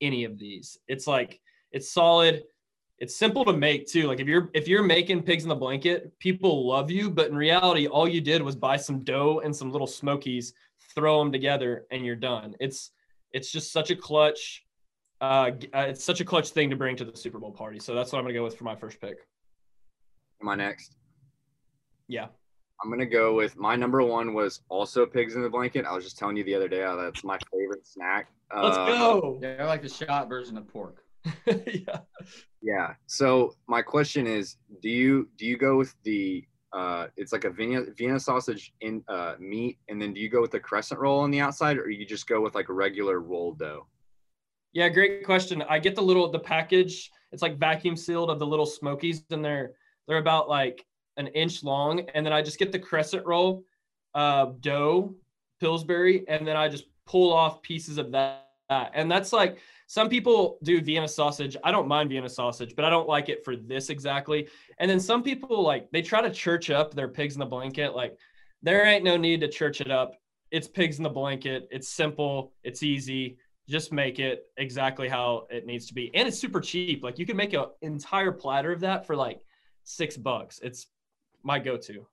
[0.00, 0.78] any of these.
[0.88, 1.40] It's like,
[1.72, 2.44] it's solid.
[2.98, 4.06] It's simple to make too.
[4.06, 7.10] Like if you're if you're making pigs in the blanket, people love you.
[7.10, 10.54] But in reality, all you did was buy some dough and some little smokies,
[10.94, 12.54] throw them together, and you're done.
[12.60, 12.90] It's
[13.32, 14.64] it's just such a clutch.
[15.20, 17.78] Uh, uh, it's such a clutch thing to bring to the Super Bowl party.
[17.80, 19.16] So that's what I'm gonna go with for my first pick.
[20.40, 20.96] Am I next?
[22.08, 22.26] Yeah.
[22.82, 25.86] I'm gonna go with my number one was also pigs in the blanket.
[25.86, 28.28] I was just telling you the other day how that's my favorite snack.
[28.54, 29.38] Let's Uh, go.
[29.40, 31.01] They're like the shot version of pork.
[31.46, 32.00] yeah.
[32.60, 32.94] Yeah.
[33.06, 37.50] So my question is, do you do you go with the uh it's like a
[37.50, 41.20] Vienna Vienna sausage in uh meat and then do you go with the crescent roll
[41.20, 43.86] on the outside or you just go with like a regular roll dough?
[44.72, 45.62] Yeah, great question.
[45.68, 47.10] I get the little the package.
[47.30, 49.72] It's like vacuum sealed of the little smokies, and they're
[50.08, 50.84] they're about like
[51.18, 52.00] an inch long.
[52.14, 53.64] And then I just get the crescent roll,
[54.14, 55.14] uh, dough,
[55.60, 58.48] Pillsbury, and then I just pull off pieces of that.
[58.94, 61.56] And that's like some people do Vienna sausage.
[61.64, 64.48] I don't mind Vienna sausage, but I don't like it for this exactly.
[64.78, 67.94] And then some people like they try to church up their pigs in the blanket.
[67.94, 68.16] Like
[68.62, 70.12] there ain't no need to church it up.
[70.50, 71.68] It's pigs in the blanket.
[71.70, 72.52] It's simple.
[72.62, 73.36] It's easy
[73.68, 77.24] just make it exactly how it needs to be and it's super cheap like you
[77.24, 79.40] can make an entire platter of that for like
[79.84, 80.88] six bucks it's
[81.44, 82.04] my go-to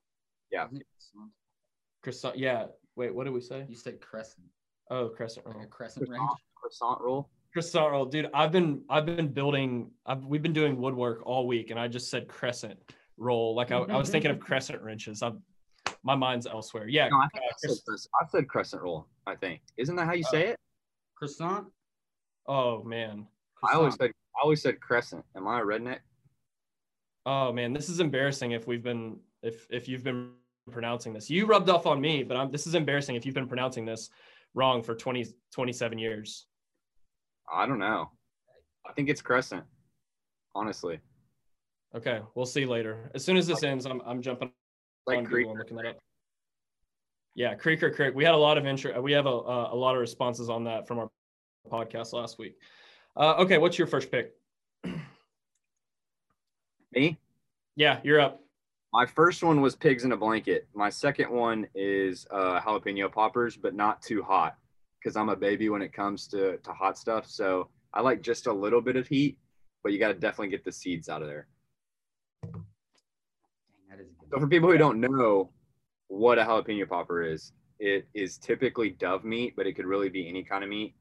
[0.51, 0.67] Yeah.
[2.03, 4.45] croissant yeah wait what did we say You said crescent.
[4.89, 6.19] Oh crescent roll Like a crescent range.
[6.19, 7.29] Croissant, croissant roll.
[7.53, 11.71] croissant roll dude i've been i've been building I've, we've been doing woodwork all week
[11.71, 12.79] and i just said crescent
[13.17, 15.41] roll like i, I was thinking of crescent wrenches i'm
[16.03, 19.07] my mind's elsewhere yeah No, I think uh, I said, Chris- I said crescent roll.
[19.27, 20.57] I think isn't that how you say it?
[21.17, 21.67] Croissant.
[22.47, 23.27] oh man
[23.67, 25.25] I always said I always said crescent.
[25.35, 25.99] Am I a redneck?
[27.25, 30.31] Oh man, this is embarrassing if we've been if if you've been
[30.71, 31.29] pronouncing this.
[31.29, 34.09] You rubbed off on me, but I'm this is embarrassing if you've been pronouncing this
[34.53, 36.47] wrong for 20 27 years.
[37.51, 38.11] I don't know.
[38.87, 39.63] I think it's crescent.
[40.55, 40.99] Honestly,
[41.95, 43.09] Okay, we'll see later.
[43.15, 44.51] As soon as this ends, I'm I'm jumping
[45.07, 45.45] like on Greek.
[45.45, 45.97] Google and looking that up.
[47.35, 48.13] Yeah, Creek or Crick.
[48.15, 48.99] We had a lot of intro.
[49.01, 51.09] We have a a, a lot of responses on that from our
[51.71, 52.55] podcast last week.
[53.15, 54.33] Uh, okay, what's your first pick?
[56.91, 57.17] Me.
[57.75, 58.41] Yeah, you're up.
[58.91, 60.67] My first one was pigs in a blanket.
[60.73, 64.57] My second one is uh, jalapeno poppers, but not too hot
[64.99, 67.27] because I'm a baby when it comes to, to hot stuff.
[67.27, 69.37] So I like just a little bit of heat,
[69.83, 71.47] but you got to definitely get the seeds out of there.
[72.43, 72.63] Dang,
[73.91, 74.29] that is good.
[74.33, 75.51] So for people who don't know
[76.07, 80.27] what a jalapeno popper is, it is typically dove meat, but it could really be
[80.27, 80.95] any kind of meat.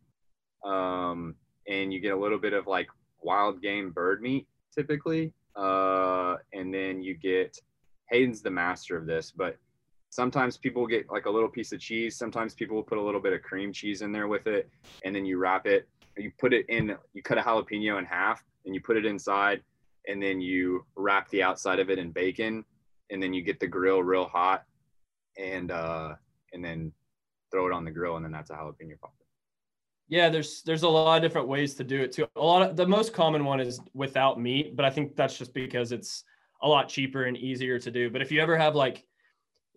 [0.62, 1.35] Um,
[1.66, 2.88] and you get a little bit of like
[3.22, 5.33] wild game bird meat typically.
[5.57, 7.59] Uh, and then you get
[8.10, 9.56] Hayden's the master of this, but
[10.10, 12.16] sometimes people get like a little piece of cheese.
[12.16, 14.68] Sometimes people will put a little bit of cream cheese in there with it,
[15.04, 15.88] and then you wrap it.
[16.16, 16.96] You put it in.
[17.12, 19.62] You cut a jalapeno in half, and you put it inside,
[20.06, 22.64] and then you wrap the outside of it in bacon,
[23.10, 24.64] and then you get the grill real hot,
[25.38, 26.14] and uh,
[26.52, 26.92] and then
[27.50, 29.14] throw it on the grill, and then that's a jalapeno popper.
[30.08, 32.26] Yeah, there's there's a lot of different ways to do it too.
[32.36, 35.52] A lot of the most common one is without meat, but I think that's just
[35.52, 36.24] because it's
[36.62, 38.10] a lot cheaper and easier to do.
[38.10, 39.04] But if you ever have like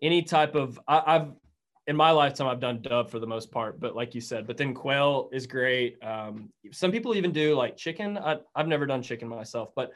[0.00, 1.32] any type of I, I've
[1.86, 4.56] in my lifetime I've done dove for the most part, but like you said, but
[4.56, 6.02] then quail is great.
[6.02, 8.18] Um, some people even do like chicken.
[8.18, 9.92] I, I've never done chicken myself, but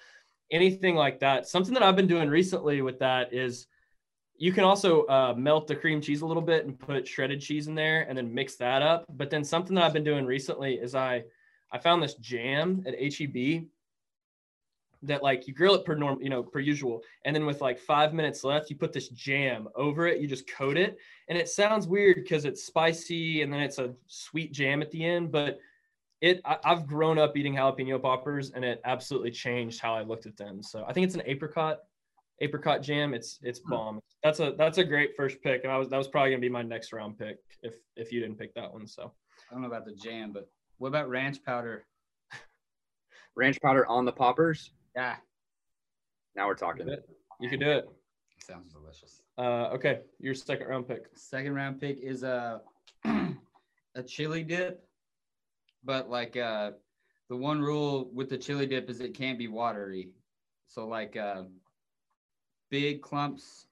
[0.51, 1.46] anything like that.
[1.46, 3.66] Something that I've been doing recently with that is
[4.38, 7.68] you can also uh, melt the cream cheese a little bit and put shredded cheese
[7.68, 9.05] in there and then mix that up.
[9.11, 11.25] But then something that I've been doing recently is I
[11.72, 13.66] I found this jam at HEB
[15.03, 17.03] that like you grill it per norm, you know, per usual.
[17.25, 20.51] And then with like five minutes left, you put this jam over it, you just
[20.51, 20.99] coat it.
[21.29, 25.05] And it sounds weird because it's spicy and then it's a sweet jam at the
[25.05, 25.33] end.
[25.33, 25.59] But
[26.21, 30.27] it I, I've grown up eating jalapeno poppers, and it absolutely changed how I looked
[30.27, 30.63] at them.
[30.63, 31.79] So I think it's an apricot
[32.41, 33.15] apricot jam.
[33.15, 33.71] It's it's hmm.
[33.71, 34.01] bomb.
[34.23, 36.49] That's a that's a great first pick, and I was that was probably gonna be
[36.49, 38.87] my next round pick if if you didn't pick that one.
[38.87, 39.13] So
[39.51, 41.87] I don't know about the jam, but what about ranch powder?
[43.37, 44.73] Ranch powder on the poppers.
[44.97, 45.17] Yeah,
[46.35, 46.89] Now we're talking.
[46.89, 47.07] it.
[47.39, 47.89] You can do it.
[48.43, 49.21] sounds delicious.
[49.37, 51.07] Uh, okay, your second round pick.
[51.15, 52.63] Second round pick is a
[53.05, 54.83] a chili dip,
[55.85, 56.71] but like uh,
[57.29, 60.09] the one rule with the chili dip is it can't be watery.
[60.67, 61.43] So like uh,
[62.71, 63.67] big clumps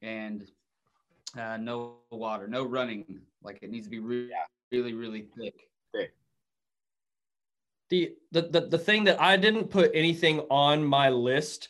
[0.00, 0.50] and
[1.38, 3.20] uh, no water, no running.
[3.42, 4.30] Like it needs to be really,
[4.72, 5.68] really, really thick.
[7.90, 11.68] The, the the thing that I didn't put anything on my list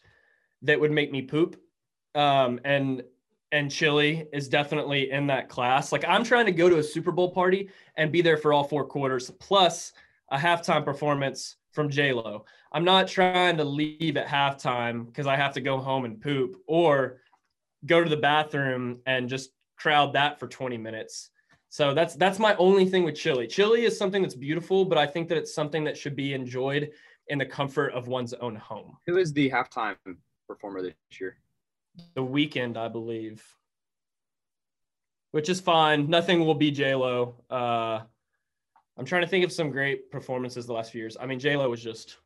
[0.62, 1.59] that would make me poop,
[2.14, 3.02] um, and
[3.52, 5.92] and chili is definitely in that class.
[5.92, 8.64] Like I'm trying to go to a Super Bowl party and be there for all
[8.64, 9.92] four quarters, plus
[10.30, 12.44] a halftime performance from J Lo.
[12.72, 16.56] I'm not trying to leave at halftime because I have to go home and poop,
[16.66, 17.20] or
[17.87, 21.30] go to the bathroom and just crowd that for 20 minutes.
[21.70, 23.46] So that's that's my only thing with chili.
[23.46, 26.90] Chili is something that's beautiful, but I think that it's something that should be enjoyed
[27.28, 28.96] in the comfort of one's own home.
[29.06, 29.96] Who is the halftime
[30.48, 31.37] performer this year?
[32.14, 33.44] The Weeknd, I believe,
[35.30, 36.11] which is fine.
[36.11, 37.37] Nothing will be J Lo.
[37.48, 38.00] Uh,
[38.98, 41.16] I'm trying to think of some great performances the last few years.
[41.20, 42.16] I mean, J Lo was just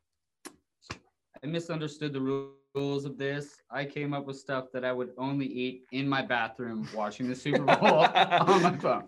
[0.91, 3.61] I misunderstood the ru- rules of this.
[3.71, 7.35] I came up with stuff that I would only eat in my bathroom watching the
[7.35, 9.07] Super Bowl on my phone.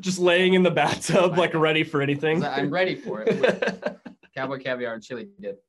[0.00, 2.44] just laying in the bathtub, like ready for anything.
[2.44, 3.98] I'm ready for it.
[4.34, 5.62] Cowboy caviar and chili dip.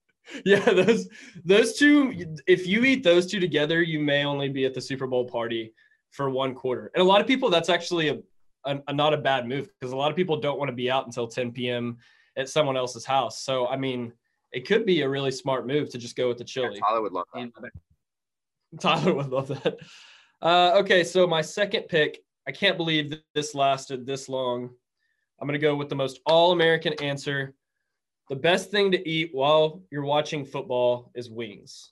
[0.46, 1.08] yeah, those
[1.46, 2.36] those two.
[2.48, 5.74] If you eat those two together, you may only be at the Super Bowl party
[6.12, 6.92] for one quarter.
[6.94, 8.18] And a lot of people, that's actually a,
[8.66, 10.92] a, a not a bad move because a lot of people don't want to be
[10.92, 11.98] out until 10 p.m.
[12.36, 13.42] at someone else's house.
[13.42, 14.12] So I mean,
[14.52, 16.80] it could be a really smart move to just go with the chili.
[16.80, 17.72] Tyler would love that.
[18.80, 19.78] Tyler would love that.
[20.42, 24.70] Uh, okay, so my second pick, I can't believe this lasted this long.
[25.40, 27.54] I'm going to go with the most all American answer.
[28.30, 31.92] The best thing to eat while you're watching football is wings.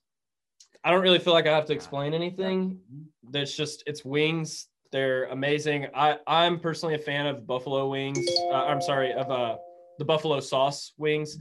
[0.83, 2.79] I don't really feel like I have to explain anything.
[3.23, 4.67] There's just, it's wings.
[4.91, 5.87] They're amazing.
[5.95, 8.19] I, I'm personally a fan of buffalo wings.
[8.51, 9.57] Uh, I'm sorry, of uh,
[9.97, 11.37] the buffalo sauce wings.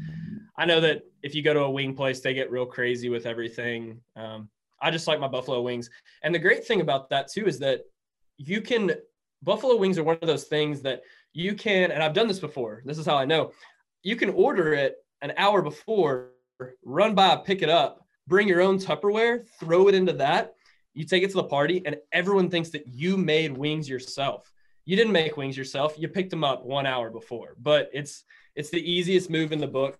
[0.56, 3.26] I know that if you go to a wing place, they get real crazy with
[3.26, 4.00] everything.
[4.16, 4.48] Um,
[4.80, 5.90] I just like my buffalo wings.
[6.22, 7.82] And the great thing about that too is that
[8.36, 8.92] you can
[9.42, 12.82] buffalo wings are one of those things that you can and I've done this before.
[12.84, 13.52] This is how I know.
[14.02, 16.30] You can order it an hour before,
[16.84, 20.54] run by, pick it up, bring your own Tupperware, throw it into that.
[20.92, 24.52] You take it to the party and everyone thinks that you made wings yourself.
[24.84, 25.94] You didn't make wings yourself.
[25.98, 27.56] You picked them up 1 hour before.
[27.58, 29.98] But it's it's the easiest move in the book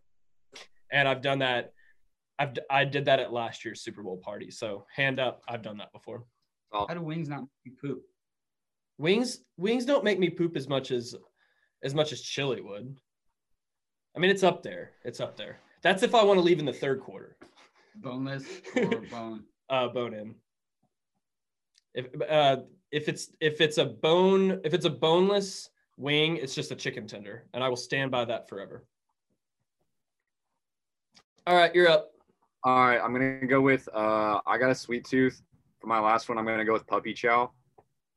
[0.95, 1.75] and I've done that
[2.39, 4.51] I've I did that at last year's Super Bowl party.
[4.51, 6.25] So hand up, I've done that before.
[6.73, 8.03] How do wings not make you poop?
[8.99, 11.15] Wings wings don't make me poop as much as
[11.83, 12.97] as much as chili would.
[14.17, 14.93] I mean, it's up there.
[15.05, 15.59] It's up there.
[15.83, 17.37] That's if I want to leave in the third quarter.
[17.97, 18.45] Boneless
[18.77, 19.45] or bone?
[19.69, 20.35] Uh, bone in.
[21.95, 22.57] If uh,
[22.91, 27.07] if it's if it's a bone if it's a boneless wing, it's just a chicken
[27.07, 28.85] tender, and I will stand by that forever.
[31.47, 32.11] All right, you're up.
[32.63, 33.87] All right, I'm gonna go with.
[33.93, 35.43] Uh, I got a sweet tooth
[35.79, 36.39] for my last one.
[36.39, 37.51] I'm gonna go with puppy chow,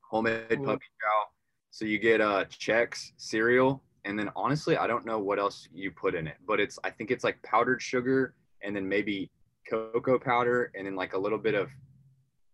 [0.00, 0.64] homemade Ooh.
[0.64, 1.24] puppy chow.
[1.70, 5.90] So you get uh Chex cereal, and then honestly, I don't know what else you
[5.90, 9.30] put in it, but it's I think it's like powdered sugar, and then maybe
[9.68, 11.68] cocoa powder, and then like a little bit of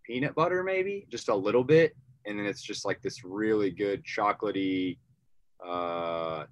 [0.04, 1.94] peanut butter, maybe just a little bit,
[2.26, 4.98] and then it's just like this really good chocolatey
[5.64, 6.46] uh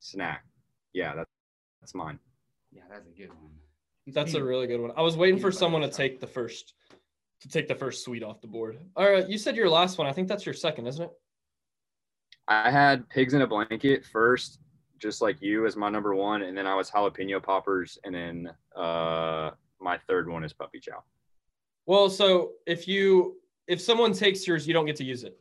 [0.00, 0.44] snack.
[0.92, 1.30] Yeah, that's
[1.80, 2.18] that's mine.
[2.72, 3.52] Yeah, that's a good one.
[4.08, 4.92] That's a really good one.
[4.96, 6.74] I was waiting for someone to take the first
[7.40, 8.78] to take the first sweet off the board.
[8.96, 10.06] All right, you said your last one.
[10.06, 11.10] I think that's your second, isn't it?
[12.48, 14.60] I had pigs in a blanket first,
[14.98, 18.50] just like you as my number one, and then I was jalapeno poppers, and then
[18.76, 21.02] uh, my third one is puppy chow.
[21.86, 23.36] Well, so if you
[23.66, 25.38] if someone takes yours, you don't get to use it.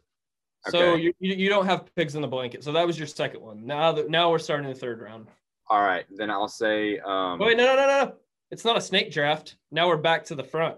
[0.69, 1.03] So Okay.
[1.03, 2.63] you, you you don't have pigs in the blanket.
[2.63, 3.65] So that was your second one.
[3.65, 5.27] Now that now we're starting the third round.
[5.69, 8.13] All right, then I'll say um, wait, no, no, no, no.
[8.51, 9.55] It's not a snake draft.
[9.71, 10.77] Now we're back to the front.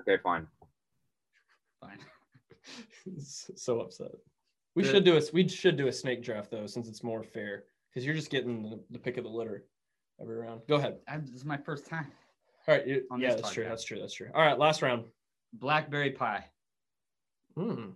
[0.00, 0.46] okay, fine.
[1.80, 1.98] Fine.
[3.20, 4.10] so upset.
[4.74, 7.22] We The- should do a we should do a snake draft though, since it's more
[7.22, 7.64] fair.
[7.90, 9.64] Because you're just getting the, the pick of the litter
[10.20, 10.60] every round.
[10.68, 10.98] Go ahead.
[11.08, 12.06] I, this is my first time.
[12.66, 12.86] All right.
[12.86, 13.64] You, On yeah, this that's true.
[13.64, 13.98] That's true.
[13.98, 14.28] That's true.
[14.34, 14.58] All right.
[14.58, 15.04] Last round.
[15.54, 16.44] Blackberry pie.
[17.56, 17.90] Hmm.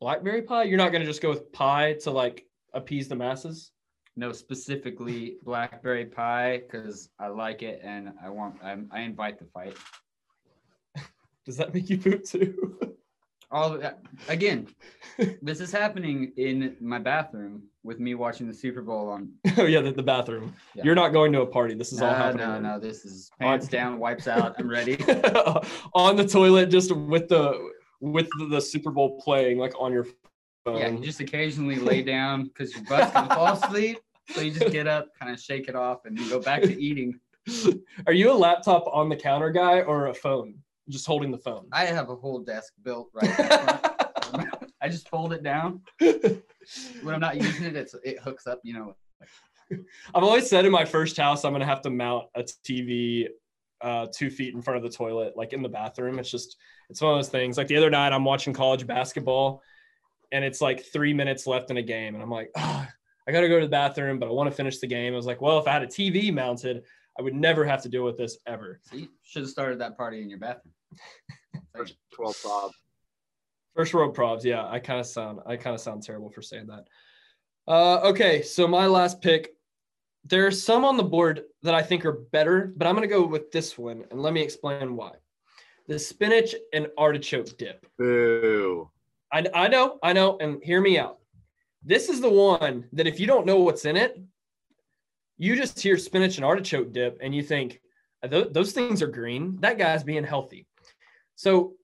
[0.00, 0.62] Blackberry pie?
[0.64, 3.70] You're not going to just go with pie to like appease the masses?
[4.18, 9.44] Know specifically blackberry pie because I like it and I want I, I invite the
[9.46, 9.76] fight.
[11.46, 12.96] Does that make you poop too?
[13.50, 13.80] All
[14.28, 14.68] again,
[15.42, 19.30] this is happening in my bathroom with me watching the Super Bowl on.
[19.56, 20.54] oh yeah, the, the bathroom.
[20.74, 20.84] Yeah.
[20.84, 21.74] You're not going to a party.
[21.74, 22.46] This is all happening.
[22.46, 22.78] no, no.
[22.78, 24.56] This is pants down, wipes out.
[24.58, 24.96] I'm ready.
[25.94, 30.06] on the toilet, just with the with the, Super Bowl playing, like on your
[30.64, 30.76] phone.
[30.76, 33.98] Yeah, you just occasionally lay down because your butt's gonna fall asleep.
[34.30, 36.80] So you just get up, kind of shake it off, and you go back to
[36.80, 37.18] eating.
[38.06, 40.54] Are you a laptop on the counter guy or a phone?
[40.88, 41.66] Just holding the phone.
[41.72, 43.34] I have a whole desk built right.
[44.80, 47.76] I just fold it down when I'm not using it.
[47.76, 48.60] It's it hooks up.
[48.62, 48.96] You know,
[50.14, 53.28] I've always said in my first house, I'm gonna have to mount a TV
[53.80, 56.18] uh, two feet in front of the toilet, like in the bathroom.
[56.18, 56.56] It's just,
[56.90, 57.56] it's one of those things.
[57.56, 59.62] Like the other night, I'm watching college basketball,
[60.32, 62.88] and it's like three minutes left in a game, and I'm like, ah,
[63.28, 65.12] I gotta go to the bathroom, but I want to finish the game.
[65.12, 66.84] I was like, well, if I had a TV mounted,
[67.18, 68.80] I would never have to deal with this ever.
[68.82, 70.72] so you should have started that party in your bathroom.
[71.74, 72.70] First 12 prob.
[73.76, 74.44] First world probs.
[74.44, 76.86] Yeah, I kind of sound I kind of sound terrible for saying that.
[77.70, 79.50] Uh, okay, so my last pick.
[80.24, 83.26] There are some on the board that I think are better, but I'm gonna go
[83.26, 85.12] with this one, and let me explain why.
[85.86, 87.86] The spinach and artichoke dip.
[87.98, 88.90] Boo.
[89.32, 91.17] I, I know, I know, and hear me out.
[91.82, 94.20] This is the one that if you don't know what's in it,
[95.36, 97.80] you just hear spinach and artichoke dip and you think
[98.22, 99.56] "Tho- those things are green.
[99.60, 100.66] That guy's being healthy.
[101.36, 101.74] So,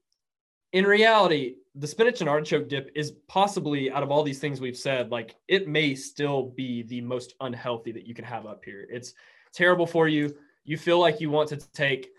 [0.73, 4.77] in reality, the spinach and artichoke dip is possibly out of all these things we've
[4.77, 8.87] said, like it may still be the most unhealthy that you can have up here.
[8.91, 9.15] It's
[9.53, 10.35] terrible for you.
[10.65, 12.11] You feel like you want to take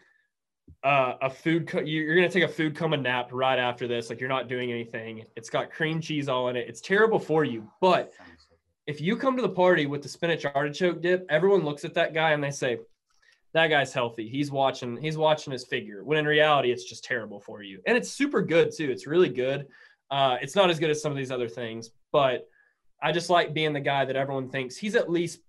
[0.84, 3.88] uh, a food co- you- you're going to take a food coma nap right after
[3.88, 5.24] this like you're not doing anything.
[5.36, 6.68] It's got cream cheese all in it.
[6.68, 8.14] It's terrible for you but
[8.88, 12.14] if you come to the party with the spinach artichoke dip everyone looks at that
[12.14, 12.78] guy and they say
[13.54, 14.28] that guy's healthy.
[14.28, 17.80] He's watching he's watching his figure when in reality it's just terrible for you.
[17.88, 18.92] And it's super good too.
[18.92, 19.68] It's really good.
[20.12, 22.48] Uh, it's not as good as some of these other things but
[23.02, 25.40] i just like being the guy that everyone thinks he's at least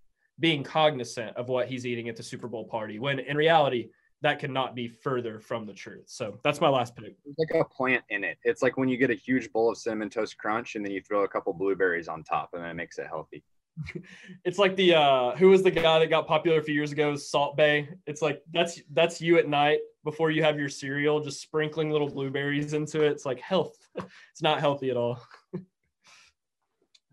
[0.40, 3.88] being cognizant of what he's eating at the super bowl party when in reality
[4.22, 6.04] that could not be further from the truth.
[6.06, 7.16] So that's my last pick.
[7.24, 8.38] There's like a plant in it.
[8.44, 11.02] It's like when you get a huge bowl of cinnamon toast crunch and then you
[11.02, 13.44] throw a couple blueberries on top and then it makes it healthy.
[14.44, 17.14] It's like the uh who was the guy that got popular a few years ago,
[17.14, 17.88] Salt Bae.
[18.06, 22.08] It's like that's that's you at night before you have your cereal, just sprinkling little
[22.08, 23.10] blueberries into it.
[23.10, 23.76] It's like health.
[24.32, 25.20] It's not healthy at all.
[25.52, 25.64] That's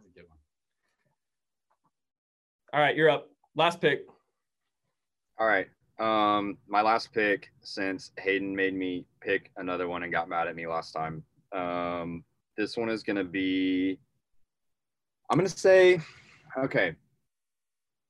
[0.06, 0.38] a good one.
[2.74, 3.30] All right, you're up.
[3.56, 4.06] Last pick.
[5.38, 5.68] All right.
[6.00, 10.56] Um, my last pick, since Hayden made me pick another one and got mad at
[10.56, 11.24] me last time.
[11.52, 12.24] Um,
[12.58, 14.00] this one is gonna be.
[15.30, 16.00] I'm gonna say,
[16.58, 16.96] okay.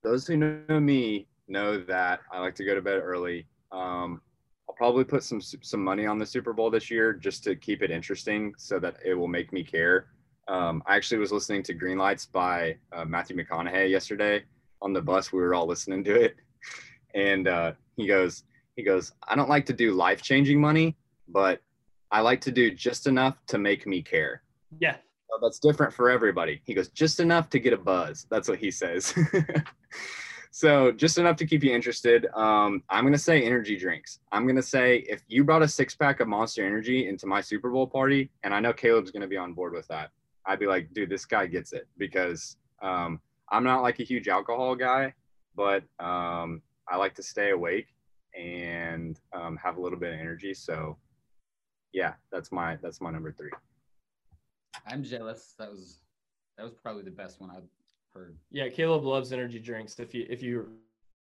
[0.03, 3.47] Those who know me know that I like to go to bed early.
[3.71, 4.21] Um,
[4.67, 7.81] I'll probably put some some money on the Super Bowl this year just to keep
[7.81, 10.07] it interesting, so that it will make me care.
[10.47, 14.43] Um, I actually was listening to Green Lights by uh, Matthew McConaughey yesterday
[14.81, 15.31] on the bus.
[15.31, 16.35] We were all listening to it,
[17.13, 18.43] and uh, he goes,
[18.75, 20.95] he goes, I don't like to do life changing money,
[21.27, 21.61] but
[22.11, 24.43] I like to do just enough to make me care.
[24.79, 24.97] Yeah.
[25.29, 26.61] So that's different for everybody.
[26.65, 28.27] He goes, just enough to get a buzz.
[28.29, 29.13] That's what he says.
[30.51, 32.27] so just enough to keep you interested.
[32.35, 34.19] Um, I'm gonna say energy drinks.
[34.31, 37.71] I'm gonna say if you brought a six pack of Monster Energy into my Super
[37.71, 40.11] Bowl party, and I know Caleb's gonna be on board with that,
[40.45, 44.27] I'd be like, dude, this guy gets it because um, I'm not like a huge
[44.27, 45.13] alcohol guy,
[45.55, 46.61] but um,
[46.93, 47.87] I like to stay awake
[48.39, 50.53] and um, have a little bit of energy.
[50.53, 50.95] So
[51.91, 53.49] yeah, that's my that's my number three.
[54.85, 55.55] I'm jealous.
[55.57, 56.01] That was
[56.55, 57.67] that was probably the best one I've
[58.13, 58.37] heard.
[58.51, 59.99] Yeah, Caleb loves energy drinks.
[59.99, 60.67] If you if you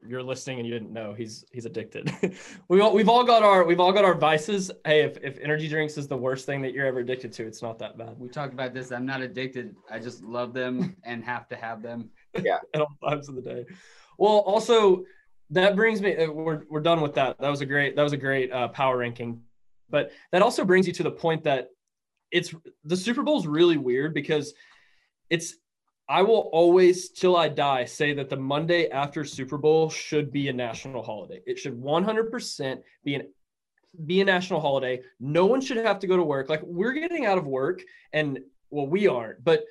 [0.06, 2.12] you're listening and you didn't know, he's he's addicted.
[2.68, 4.70] we all we've all got our we've all got our vices.
[4.84, 7.62] Hey, if, if energy drinks is the worst thing that you're ever addicted to, it's
[7.62, 8.18] not that bad.
[8.18, 8.92] We talked about this.
[8.92, 9.74] I'm not addicted.
[9.90, 12.10] I just love them and have to have them.
[12.42, 13.64] Yeah, at all times of the day.
[14.18, 15.04] Well, also
[15.53, 16.16] that brings me.
[16.16, 17.38] uh, We're we're done with that.
[17.38, 19.42] That was a great that was a great uh, power ranking,
[19.90, 21.68] but that also brings you to the point that
[22.30, 24.55] it's the Super Bowl is really weird because
[25.30, 25.55] it's.
[26.09, 30.48] I will always, till I die, say that the Monday after Super Bowl should be
[30.48, 31.40] a national holiday.
[31.46, 33.32] It should 100% be an
[34.05, 35.00] be a national holiday.
[35.20, 36.50] No one should have to go to work.
[36.50, 37.82] Like we're getting out of work,
[38.12, 38.40] and
[38.70, 39.64] well, we aren't, but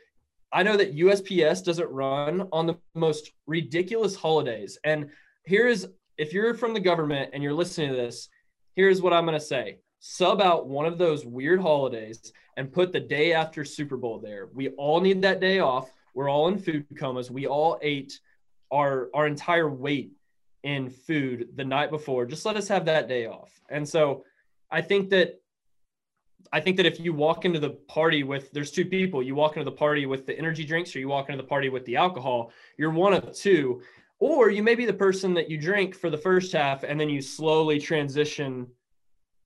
[0.54, 4.80] I know that USPS doesn't run on the most ridiculous holidays.
[4.84, 5.10] And
[5.46, 5.88] here is,
[6.18, 8.30] if you're from the government and you're listening to this,
[8.76, 12.92] here's what I'm going to say sub out one of those weird holidays and put
[12.92, 14.50] the day after Super Bowl there.
[14.54, 15.92] We all need that day off.
[16.16, 17.30] We're all in food comas.
[17.30, 18.20] We all ate
[18.72, 20.12] our our entire weight
[20.64, 22.26] in food the night before.
[22.26, 23.52] Just let us have that day off.
[23.70, 24.26] And so
[24.70, 25.40] I think that
[26.52, 29.56] I think that if you walk into the party with there's two people, you walk
[29.56, 31.96] into the party with the energy drinks or you walk into the party with the
[31.96, 33.82] alcohol, you're one of two.
[34.22, 37.10] Or you may be the person that you drink for the first half and then
[37.10, 38.68] you slowly transition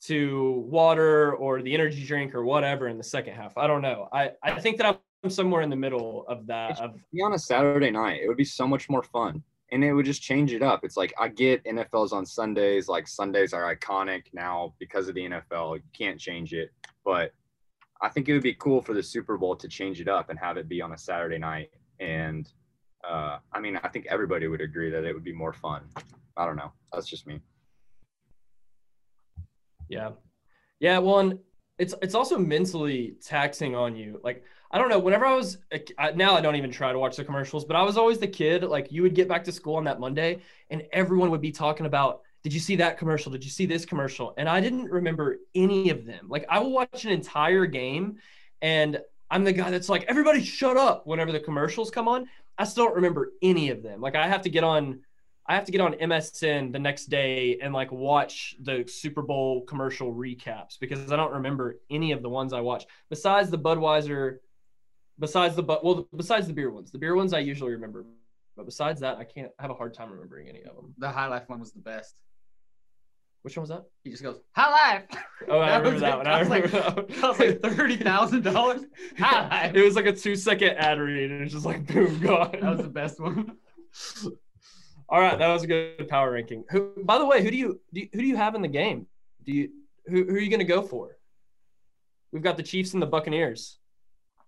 [0.01, 3.57] to water or the energy drink or whatever in the second half.
[3.57, 4.09] I don't know.
[4.11, 6.77] I, I think that I'm somewhere in the middle of that.
[6.81, 8.19] Of, be on a Saturday night.
[8.21, 9.41] It would be so much more fun.
[9.71, 10.83] And it would just change it up.
[10.83, 12.89] It's like I get NFL's on Sundays.
[12.89, 15.77] Like Sundays are iconic now because of the NFL.
[15.77, 16.69] You can't change it.
[17.05, 17.31] But
[18.01, 20.37] I think it would be cool for the Super Bowl to change it up and
[20.37, 21.71] have it be on a Saturday night.
[22.01, 22.51] And
[23.07, 25.81] uh, I mean, I think everybody would agree that it would be more fun.
[26.37, 26.71] I don't know.
[26.91, 27.39] That's just me.
[29.87, 30.11] Yeah.
[30.79, 30.97] Yeah.
[30.99, 31.39] Well, and
[31.77, 34.19] it's it's also mentally taxing on you.
[34.23, 34.99] Like I don't know.
[34.99, 35.57] Whenever I was
[36.15, 38.63] now, I don't even try to watch the commercials, but I was always the kid.
[38.63, 40.39] Like you would get back to school on that Monday,
[40.69, 43.31] and everyone would be talking about, "Did you see that commercial?
[43.31, 46.27] Did you see this commercial?" And I didn't remember any of them.
[46.29, 48.17] Like I will watch an entire game,
[48.61, 48.99] and
[49.29, 52.27] I'm the guy that's like, "Everybody, shut up!" Whenever the commercials come on,
[52.57, 54.01] I still don't remember any of them.
[54.01, 55.01] Like I have to get on
[55.47, 59.63] I have to get on MSN the next day and like watch the Super Bowl
[59.65, 64.37] commercial recaps because I don't remember any of the ones I watched besides the Budweiser,
[65.19, 66.91] besides the but well besides the beer ones.
[66.91, 68.05] The beer ones I usually remember,
[68.57, 70.95] but besides that, I can't I have a hard time remembering any of them.
[70.97, 72.15] The High Life one was the best.
[73.45, 73.83] Which one was that?
[74.03, 75.03] He just goes High Life.
[75.47, 76.25] Oh, I remember that one.
[76.25, 77.05] I remember that one.
[77.09, 78.81] That was like thirty thousand dollars.
[79.19, 79.75] High Life.
[79.75, 82.57] It was like a two second ad read, and it's just like boom, gone.
[82.59, 83.55] That was the best one.
[85.09, 86.63] All right, that was a good power ranking.
[86.71, 88.67] Who, by the way, who do you, do you who do you have in the
[88.67, 89.05] game?
[89.45, 89.69] Do you
[90.07, 91.15] who, who are you going to go for?
[92.31, 93.77] We've got the Chiefs and the Buccaneers.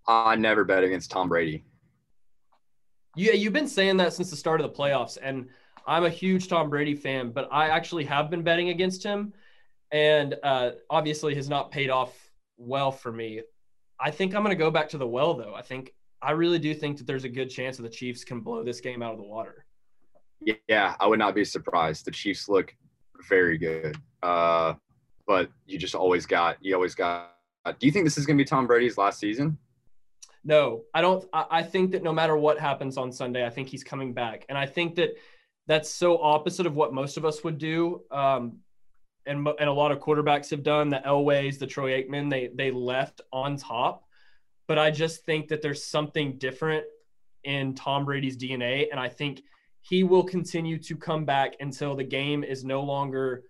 [0.07, 1.65] I never bet against Tom Brady.
[3.15, 5.49] Yeah, you've been saying that since the start of the playoffs, and
[5.87, 9.33] I'm a huge Tom Brady fan, but I actually have been betting against him,
[9.91, 12.13] and uh, obviously has not paid off
[12.57, 13.41] well for me.
[13.99, 15.55] I think I'm going to go back to the well, though.
[15.55, 18.41] I think I really do think that there's a good chance that the Chiefs can
[18.41, 19.65] blow this game out of the water.
[20.67, 22.05] Yeah, I would not be surprised.
[22.05, 22.75] The Chiefs look
[23.27, 23.97] very good.
[24.21, 24.73] Uh,
[25.25, 27.33] but you just always got you always got.
[27.65, 29.57] Do you think this is going to be Tom Brady's last season?
[30.43, 31.25] No, I don't.
[31.33, 34.57] I think that no matter what happens on Sunday, I think he's coming back, and
[34.57, 35.15] I think that
[35.67, 38.01] that's so opposite of what most of us would do.
[38.09, 38.59] Um,
[39.25, 40.89] and and a lot of quarterbacks have done.
[40.89, 44.03] The Elways, the Troy Aikman, they they left on top.
[44.67, 46.85] But I just think that there's something different
[47.43, 49.41] in Tom Brady's DNA, and I think
[49.81, 53.43] he will continue to come back until the game is no longer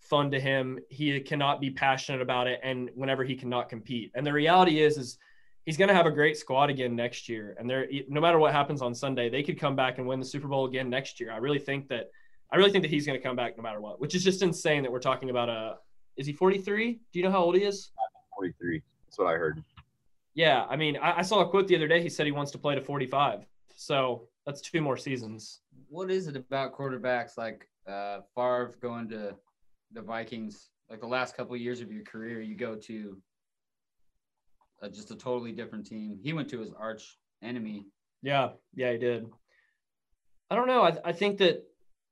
[0.00, 0.78] fun to him.
[0.88, 4.10] He cannot be passionate about it, and whenever he cannot compete.
[4.14, 5.18] And the reality is, is
[5.66, 7.54] he's going to have a great squad again next year.
[7.58, 10.26] And there, no matter what happens on Sunday, they could come back and win the
[10.26, 11.30] Super Bowl again next year.
[11.32, 12.10] I really think that,
[12.50, 14.00] I really think that he's going to come back no matter what.
[14.00, 15.76] Which is just insane that we're talking about a.
[16.16, 16.92] Is he 43?
[17.12, 17.90] Do you know how old he is?
[18.36, 18.80] 43.
[19.04, 19.62] That's what I heard.
[20.32, 22.00] Yeah, I mean, I, I saw a quote the other day.
[22.00, 23.46] He said he wants to play to 45.
[23.74, 29.34] So that's two more seasons what is it about quarterbacks like uh, Favre going to
[29.92, 30.70] the Vikings?
[30.90, 33.16] Like the last couple of years of your career, you go to
[34.82, 36.18] a, just a totally different team.
[36.22, 37.86] He went to his arch enemy.
[38.22, 39.26] Yeah, yeah, he did.
[40.50, 40.82] I don't know.
[40.82, 41.64] I, I think that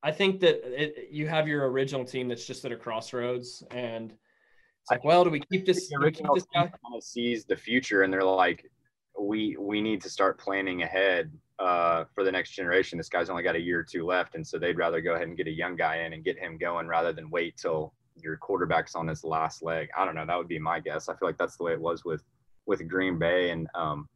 [0.02, 4.10] I think that it, you have your original team that's just at a crossroads, and
[4.10, 5.88] it's like, well, do we keep this?
[5.88, 6.62] The original keep this guy?
[6.62, 8.70] kind of sees the future, and they're like,
[9.18, 12.98] we we need to start planning ahead uh, for the next generation.
[12.98, 15.28] This guy's only got a year or two left, and so they'd rather go ahead
[15.28, 18.36] and get a young guy in and get him going rather than wait till your
[18.36, 19.88] quarterback's on his last leg.
[19.96, 20.26] I don't know.
[20.26, 21.08] That would be my guess.
[21.08, 22.22] I feel like that's the way it was with
[22.66, 24.08] with Green Bay, and um,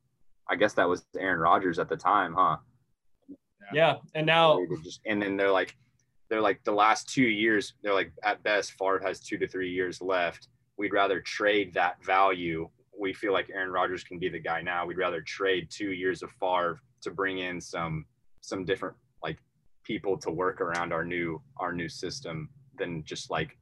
[0.49, 2.57] I guess that was Aaron Rodgers at the time, huh?
[3.73, 5.77] Yeah, and now just and then they're like
[6.31, 7.75] they're like the last two years.
[7.83, 10.49] They're like at best, Favre has two to three years left.
[10.77, 12.69] We'd rather trade that value.
[12.99, 14.87] We feel like Aaron Rodgers can be the guy now.
[14.87, 18.05] We'd rather trade two years of Favre to bring in some
[18.41, 19.39] some different like
[19.85, 23.57] people to work around our new our new system than just like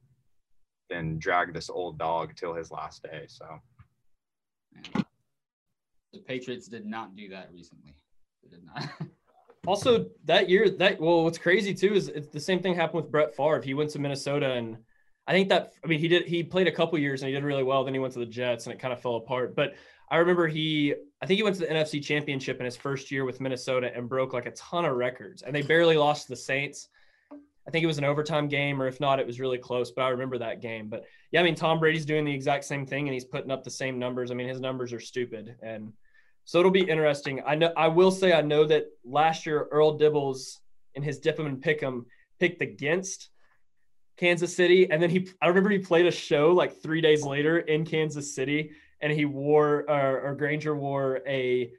[0.89, 3.25] than drag this old dog till his last day.
[3.27, 3.45] So
[6.13, 7.95] the Patriots did not do that recently.
[8.43, 8.89] They did not.
[9.67, 13.11] also, that year, that well, what's crazy too is it's the same thing happened with
[13.11, 13.61] Brett Favre.
[13.61, 14.77] He went to Minnesota, and
[15.27, 17.43] I think that I mean he did he played a couple years and he did
[17.43, 17.83] really well.
[17.83, 19.55] Then he went to the Jets, and it kind of fell apart.
[19.55, 19.75] But
[20.09, 23.25] I remember he, I think he went to the NFC Championship in his first year
[23.25, 26.37] with Minnesota and broke like a ton of records, and they barely lost to the
[26.37, 26.87] Saints.
[27.67, 29.91] I think it was an overtime game, or if not, it was really close.
[29.91, 30.87] But I remember that game.
[30.87, 33.63] But yeah, I mean, Tom Brady's doing the exact same thing, and he's putting up
[33.63, 34.31] the same numbers.
[34.31, 35.91] I mean, his numbers are stupid, and
[36.45, 37.41] so it'll be interesting.
[37.45, 40.59] I know, I will say, I know that last year Earl Dibbles
[40.95, 42.05] in his Dip 'em and Pick 'em
[42.39, 43.29] picked against
[44.15, 47.59] Kansas City, and then he I remember he played a show like three days later
[47.59, 51.71] in Kansas City, and he wore or, or Granger wore a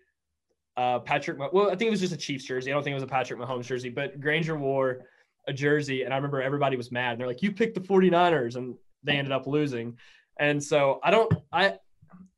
[0.76, 1.38] uh, Patrick.
[1.52, 2.70] Well, I think it was just a Chiefs jersey.
[2.70, 5.06] I don't think it was a Patrick Mahomes jersey, but Granger wore
[5.48, 7.12] a jersey, and I remember everybody was mad.
[7.12, 9.98] And they're like, "You picked the 49ers," and they ended up losing.
[10.38, 11.78] And so I don't I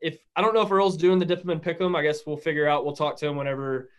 [0.00, 1.94] if I don't know if Earl's doing the dip and pick 'em.
[1.94, 2.84] I guess we'll figure out.
[2.84, 3.90] We'll talk to him whenever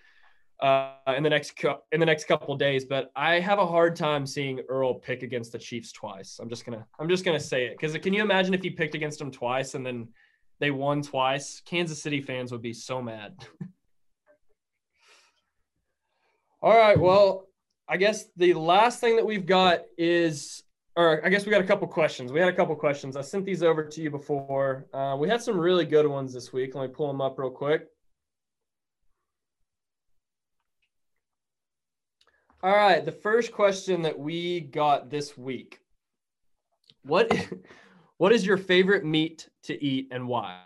[0.62, 1.54] uh, in the next
[1.92, 2.86] in the next couple days.
[2.86, 6.40] But I have a hard time seeing Earl pick against the Chiefs twice.
[6.40, 8.96] I'm just gonna I'm just gonna say it because can you imagine if he picked
[8.96, 10.08] against them twice and then
[10.60, 11.62] they won twice?
[11.66, 13.36] Kansas City fans would be so mad.
[16.64, 17.48] All right, well,
[17.92, 20.64] I guess the last thing that we've got is
[20.96, 22.32] or I guess we got a couple questions.
[22.32, 23.18] We had a couple questions.
[23.18, 24.88] I sent these over to you before.
[24.94, 26.74] Uh, we had some really good ones this week.
[26.74, 27.88] Let me pull them up real quick.
[32.64, 35.80] All right, the first question that we got this week.
[37.04, 37.30] What
[38.18, 40.62] what is your favorite meat to eat and why?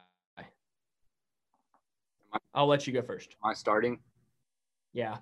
[2.53, 3.36] I'll let you go first.
[3.43, 3.99] Am I starting?
[4.93, 5.17] Yeah.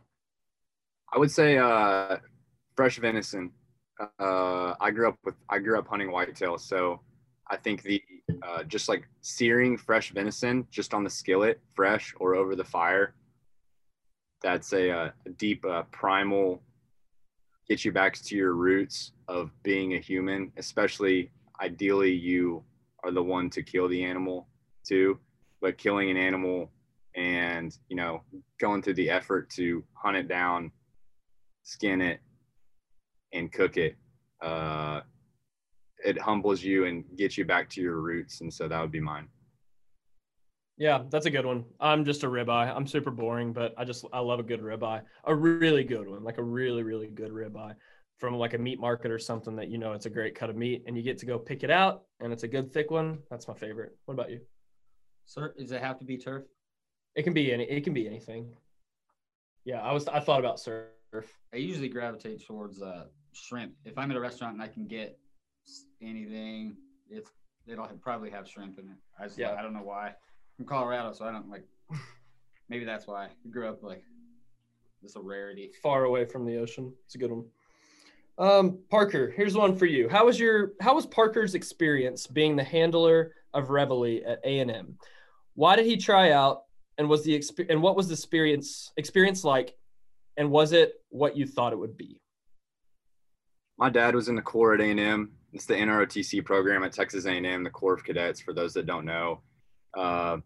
[1.14, 2.18] I would say uh,
[2.76, 3.52] fresh venison
[4.00, 7.02] uh, I grew up with I grew up hunting whitetail, so
[7.50, 8.02] I think the
[8.42, 13.14] uh, just like searing fresh venison just on the skillet, fresh or over the fire.
[14.42, 16.62] That's a, uh, a deep uh, primal
[17.70, 20.52] get you back to your roots of being a human.
[20.58, 22.64] Especially, ideally, you
[23.04, 24.48] are the one to kill the animal
[24.86, 25.20] too,
[25.62, 26.72] but killing an animal
[27.16, 28.24] and you know
[28.60, 30.72] going through the effort to hunt it down,
[31.64, 32.20] skin it,
[33.34, 33.96] and cook it,
[34.42, 35.02] uh,
[36.04, 38.42] it humbles you and gets you back to your roots.
[38.42, 39.28] And so that would be mine.
[40.78, 41.66] Yeah, that's a good one.
[41.80, 42.76] I'm just a ribeye.
[42.76, 45.02] I'm super boring, but I just I love a good ribeye.
[45.26, 47.76] A really good one, like a really really good ribeye
[48.18, 50.56] from like a meat market or something that you know it's a great cut of
[50.56, 53.20] meat and you get to go pick it out and it's a good thick one.
[53.30, 53.96] That's my favorite.
[54.06, 54.42] What about you?
[55.26, 56.44] Sir, does it have to be turf?
[57.16, 57.66] It can be any.
[57.66, 58.56] It can be anything.
[59.66, 60.08] Yeah, I was.
[60.08, 60.88] I thought about surf.
[61.54, 63.74] I usually gravitate towards uh, shrimp.
[63.86, 65.18] If I'm at a restaurant and I can get
[66.02, 66.76] anything,
[67.10, 67.30] it's
[67.68, 68.98] it'll probably have shrimp in it.
[69.20, 69.56] I just yeah.
[69.58, 70.14] I don't know why.
[70.60, 71.66] I'm Colorado, so I don't like.
[72.70, 74.04] Maybe that's why I grew up like
[75.04, 75.72] it's a rarity.
[75.82, 76.94] Far away from the ocean.
[77.06, 77.46] It's a good one.
[78.38, 80.10] Um, Parker, here's one for you.
[80.10, 84.72] How was your how was Parker's experience being the handler of Reveille at A and
[84.72, 84.98] M?
[85.56, 86.64] Why did he try out,
[86.98, 89.76] and was the exp- and what was the experience experience like,
[90.38, 92.20] and was it what you thought it would be?
[93.78, 95.32] my dad was in the Corps at A&M.
[95.52, 99.06] It's the NROTC program at Texas A&M, the Corps of Cadets, for those that don't
[99.06, 99.42] know.
[99.98, 100.38] Uh,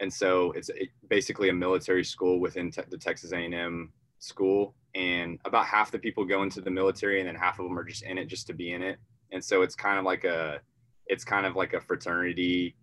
[0.00, 0.70] and so it's
[1.08, 4.74] basically a military school within te- the Texas A&M school.
[4.94, 7.84] And about half the people go into the military, and then half of them are
[7.84, 8.98] just in it just to be in it.
[9.32, 10.60] And so it's kind of like a,
[11.06, 12.76] it's kind of like a fraternity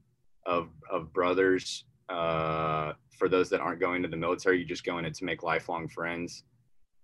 [0.45, 1.85] of of brothers.
[2.09, 5.23] Uh, for those that aren't going to the military, you just go in it to
[5.23, 6.43] make lifelong friends.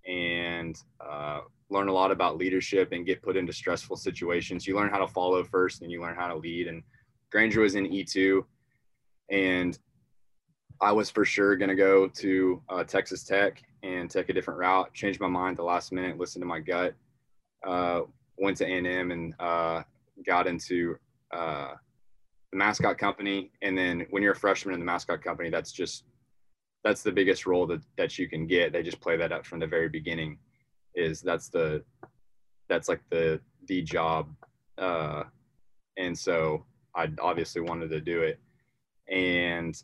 [0.08, 4.66] And uh, learn a lot about leadership and get put into stressful situations.
[4.66, 6.68] You learn how to follow first, and you learn how to lead.
[6.68, 6.82] And
[7.32, 8.44] Granger was in E2,
[9.30, 9.78] and
[10.82, 14.60] I was for sure going to go to uh, Texas Tech and take a different
[14.60, 14.94] route.
[14.94, 16.94] Changed my mind the last minute, listened to my gut.
[17.66, 18.02] Uh,
[18.38, 19.82] went to A&M and uh,
[20.26, 20.96] got into
[21.32, 21.74] uh,
[22.52, 23.52] the mascot company.
[23.62, 26.04] And then when you're a freshman in the mascot company, that's just
[26.88, 28.72] that's the biggest role that, that you can get.
[28.72, 30.38] They just play that up from the very beginning
[30.96, 31.84] is that's the
[32.70, 34.34] that's like the the job
[34.80, 35.24] uh
[35.98, 36.66] and so
[36.96, 38.40] i obviously wanted to do it.
[39.12, 39.76] And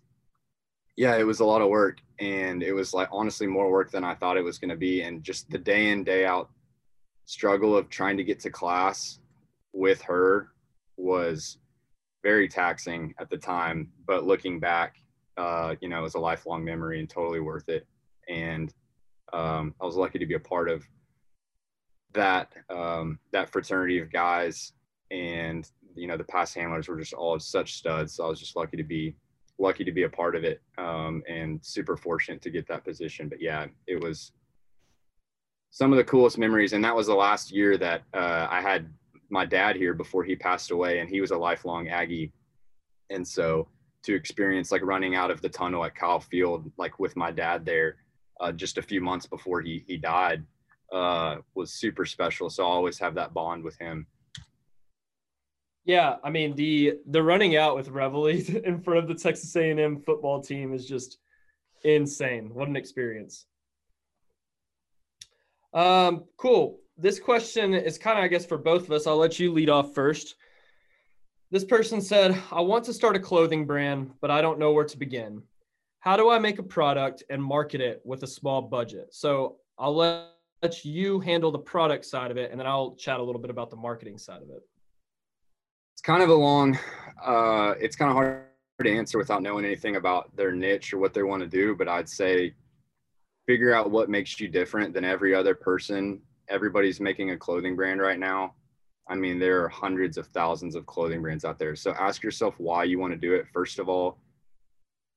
[0.95, 4.03] yeah it was a lot of work and it was like honestly more work than
[4.03, 5.01] i thought it was going to be.
[5.01, 6.49] And just the day in day out
[7.25, 9.19] struggle of trying to get to class
[9.73, 10.49] with her
[10.95, 11.57] was
[12.23, 13.91] very taxing at the time.
[14.07, 15.02] But looking back
[15.37, 17.87] uh, you know it was a lifelong memory and totally worth it.
[18.29, 18.73] And
[19.33, 20.83] um, i was lucky to be a part of
[22.13, 24.73] that um, that fraternity of guys.
[25.11, 28.13] And you know the pass handlers were just all such studs.
[28.13, 29.15] So i was just lucky to be
[29.59, 33.29] lucky to be a part of it um, and super fortunate to get that position.
[33.29, 34.31] But yeah it was
[35.71, 36.73] some of the coolest memories.
[36.73, 38.87] And that was the last year that uh, i had
[39.29, 42.31] my dad here before he passed away and he was a lifelong aggie.
[43.09, 43.67] And so
[44.03, 47.65] to experience like running out of the tunnel at kyle field like with my dad
[47.65, 47.95] there
[48.39, 50.43] uh, just a few months before he he died
[50.93, 52.49] uh, was super special.
[52.49, 54.05] So I always have that bond with him.
[55.85, 58.27] Yeah, I mean the the running out with Reveille
[58.65, 61.17] in front of the Texas A&M football team is just
[61.83, 62.51] insane.
[62.53, 63.47] What an experience.
[65.73, 66.79] Um, cool.
[66.95, 69.07] This question is kind of, I guess, for both of us.
[69.07, 70.35] I'll let you lead off first.
[71.53, 74.85] This person said, I want to start a clothing brand, but I don't know where
[74.85, 75.43] to begin.
[75.99, 79.09] How do I make a product and market it with a small budget?
[79.11, 83.23] So I'll let you handle the product side of it, and then I'll chat a
[83.23, 84.63] little bit about the marketing side of it.
[85.93, 86.75] It's kind of a long,
[87.23, 88.45] uh, it's kind of hard
[88.81, 91.75] to answer without knowing anything about their niche or what they want to do.
[91.75, 92.55] But I'd say
[93.45, 96.19] figure out what makes you different than every other person.
[96.49, 98.55] Everybody's making a clothing brand right now.
[99.07, 101.75] I mean, there are hundreds of thousands of clothing brands out there.
[101.75, 103.45] So ask yourself why you want to do it.
[103.53, 104.17] First of all,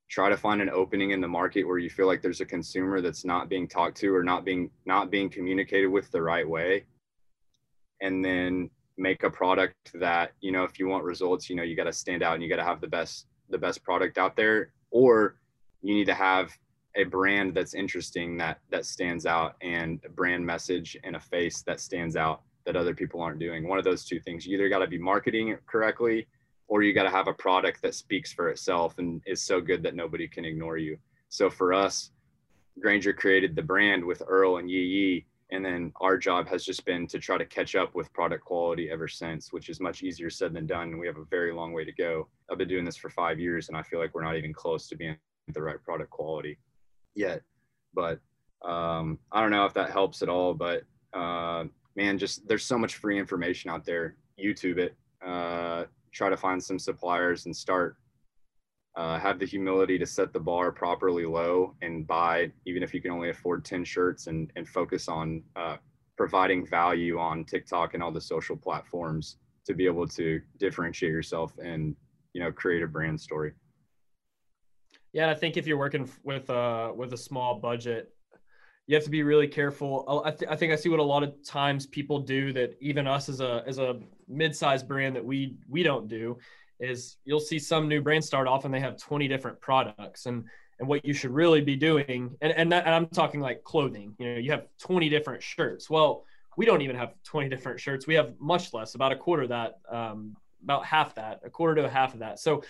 [0.09, 3.01] try to find an opening in the market where you feel like there's a consumer
[3.01, 6.85] that's not being talked to or not being not being communicated with the right way.
[8.01, 11.77] And then make a product that, you know, if you want results, you know, you
[11.77, 14.37] got to stand out and you got to have the best the best product out
[14.37, 15.37] there or
[15.83, 16.51] you need to have
[16.97, 21.63] a brand that's interesting that that stands out and a brand message and a face
[21.63, 23.67] that stands out that other people aren't doing.
[23.67, 26.27] One of those two things you either got to be marketing correctly
[26.69, 29.83] or you got to have a product that speaks for itself and is so good
[29.85, 30.99] that nobody can ignore you.
[31.29, 32.11] So for us
[32.81, 36.85] Granger created the brand with earl and yee yee and then our job has just
[36.85, 40.29] been to try to catch up with product quality ever since which is much easier
[40.29, 42.29] said than done And we have a very long way to go.
[42.51, 44.89] I've been doing this for five years and i feel like we're not even close
[44.89, 45.17] to being
[45.55, 46.59] the right product quality
[47.15, 47.43] yet.
[47.95, 48.21] But
[48.65, 50.83] um, i don't know if that helps at all but
[51.15, 51.65] uh,
[51.97, 54.95] man just there's so much free information out there youtube it
[55.27, 57.97] uh, try to find some suppliers and start
[58.97, 63.01] uh, have the humility to set the bar properly low and buy, even if you
[63.01, 65.77] can only afford 10 shirts and, and focus on uh,
[66.17, 69.37] providing value on TikTok and all the social platforms
[69.67, 71.95] to be able to differentiate yourself and,
[72.33, 73.53] you know, create a brand story.
[75.13, 75.31] Yeah.
[75.31, 78.15] I think if you're working with, uh, with a small budget,
[78.87, 80.23] you have to be really careful.
[80.25, 83.07] I, th- I think I see what a lot of times people do that even
[83.07, 86.39] us as a, as a mid-sized brand that we, we don't do
[86.79, 90.27] is you'll see some new brand start off and they have 20 different products.
[90.27, 90.45] And
[90.79, 94.15] and what you should really be doing and and, that, and I'm talking like clothing
[94.19, 95.89] you know you have 20 different shirts.
[95.89, 96.25] Well
[96.57, 98.07] we don't even have 20 different shirts.
[98.07, 101.87] We have much less about a quarter that um, about half that a quarter to
[101.87, 102.39] a half of that.
[102.41, 102.63] So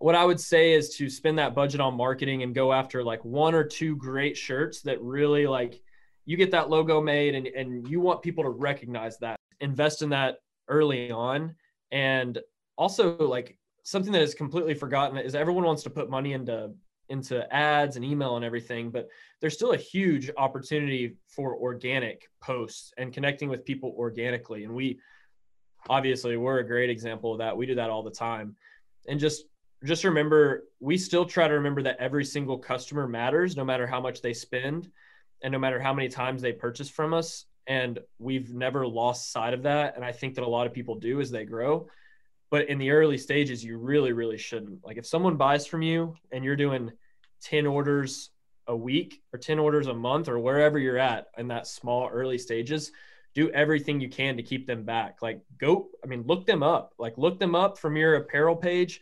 [0.00, 3.24] what I would say is to spend that budget on marketing and go after like
[3.24, 5.80] one or two great shirts that really like
[6.24, 10.10] you get that logo made and, and you want people to recognize that invest in
[10.10, 10.36] that
[10.68, 11.54] early on.
[11.90, 12.38] And
[12.76, 16.70] also like something that is completely forgotten is everyone wants to put money into
[17.08, 19.08] into ads and email and everything but
[19.40, 24.64] there's still a huge opportunity for organic posts and connecting with people organically.
[24.64, 24.98] And we
[25.88, 27.56] obviously we're a great example of that.
[27.56, 28.56] We do that all the time.
[29.08, 29.44] And just
[29.84, 34.00] just remember we still try to remember that every single customer matters no matter how
[34.00, 34.90] much they spend
[35.42, 37.44] and no matter how many times they purchase from us.
[37.66, 39.94] And we've never lost sight of that.
[39.94, 41.88] And i think that a lot of people do as they grow.
[42.50, 44.84] But in the early stages you really really shouldn't.
[44.84, 46.92] Like if someone buys from you and you're doing
[47.42, 48.30] 10 orders
[48.66, 52.36] a week or 10 orders a month or wherever you're at in that small early
[52.36, 52.92] stages
[53.34, 55.22] do everything you can to keep them back.
[55.22, 56.94] Like go i mean look them up.
[56.98, 59.00] Like look them up from your apparel page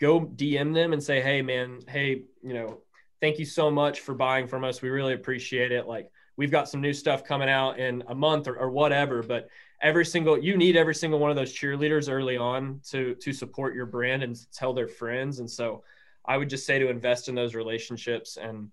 [0.00, 2.82] go dm them and say hey man hey you know
[3.22, 4.82] thank you so much for buying from us.
[4.82, 5.86] We really appreciate it.
[5.86, 9.48] Like we've got some new stuff coming out in a month or, or whatever but
[9.80, 13.74] every single you need every single one of those cheerleaders early on to to support
[13.74, 15.38] your brand and tell their friends.
[15.38, 15.84] And so
[16.24, 18.70] i would just say to invest in those relationships and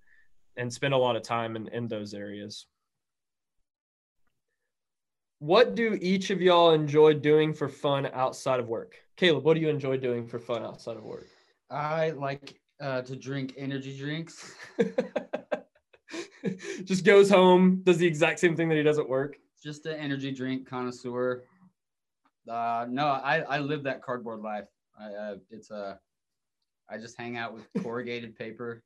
[0.58, 2.66] and spend a lot of time in, in those areas.
[5.40, 9.60] What do each of y'all enjoy doing for fun outside of work caleb what do
[9.60, 11.28] you enjoy doing for fun outside of work
[11.70, 14.54] I like uh, to drink energy drinks.
[16.86, 20.00] just goes home does the exact same thing that he does at work Just an
[20.00, 21.44] energy drink connoisseur.
[22.50, 24.66] Uh, no, I, I live that cardboard life.
[25.00, 26.00] I, uh, it's a,
[26.90, 28.82] I just hang out with corrugated paper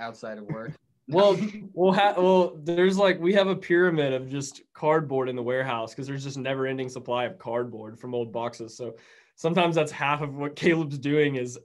[0.00, 0.72] outside of work.
[1.10, 1.38] Well
[1.74, 5.92] we'll have well there's like we have a pyramid of just cardboard in the warehouse
[5.92, 8.94] because there's just never ending supply of cardboard from old boxes so
[9.34, 11.58] sometimes that's half of what caleb's doing is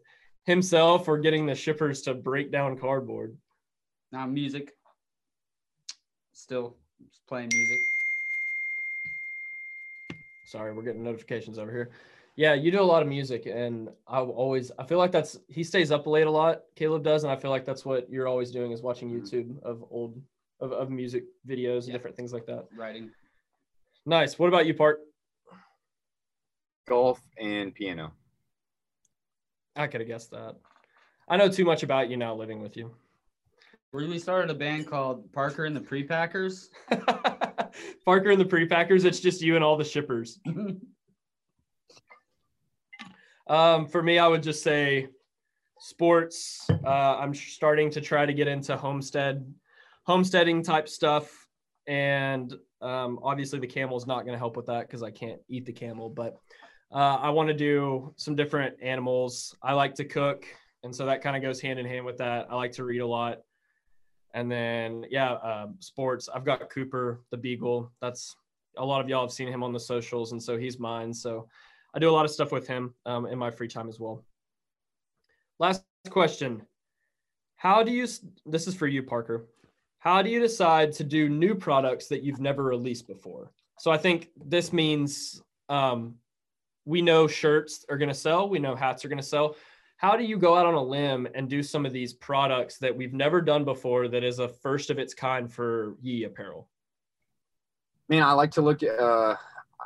[0.45, 3.37] himself or getting the shippers to break down cardboard
[4.11, 4.71] Now music.
[6.33, 6.75] Still
[7.27, 7.79] playing music.
[10.45, 11.91] sorry we're getting notifications over here
[12.35, 15.63] yeah you do a lot of music and i always i feel like that's he
[15.63, 18.51] stays up late a lot caleb does and i feel like that's what you're always
[18.51, 19.21] doing is watching Mhm.
[19.21, 20.21] youtube of old
[20.59, 21.93] of, of music videos and Yeah.
[21.93, 23.11] different things like that Writing.
[24.05, 24.99] nice what about you part
[26.87, 28.11] Golf and piano.
[29.75, 30.55] i could have guessed that
[31.27, 32.93] i know too much about you now living with you
[33.93, 36.67] we started a band called Parker and the Prepackers.
[38.05, 39.05] Parker and the Prepackers.
[39.05, 40.37] It's just you and all the shippers.
[43.47, 45.07] um, for me, I would just say
[45.79, 46.67] sports.
[46.85, 49.45] Uh, I'm starting to try to get into homestead,
[50.03, 51.47] homesteading type stuff,
[51.87, 55.39] and um, obviously the camel is not going to help with that because I can't
[55.47, 56.09] eat the camel.
[56.09, 56.37] But
[56.91, 59.55] uh, I want to do some different animals.
[59.61, 60.45] I like to cook,
[60.83, 62.47] and so that kind of goes hand in hand with that.
[62.49, 63.39] I like to read a lot,
[64.33, 66.29] and then yeah, uh, sports.
[66.33, 67.91] I've got Cooper the Beagle.
[68.01, 68.35] That's
[68.77, 71.13] a lot of y'all have seen him on the socials, and so he's mine.
[71.13, 71.47] So
[71.95, 74.21] I do a lot of stuff with him um, in my free time as well.
[75.59, 76.61] Last question.
[77.55, 78.05] How do you,
[78.45, 79.47] this is for you, Parker.
[79.99, 83.51] How do you decide to do new products that you've never released before?
[83.79, 86.15] So I think this means um,
[86.83, 89.55] we know shirts are going to sell, we know hats are going to sell.
[89.97, 92.95] How do you go out on a limb and do some of these products that
[92.95, 96.67] we've never done before that is a first of its kind for Yee apparel?
[98.09, 99.37] Man, I like to look at, uh,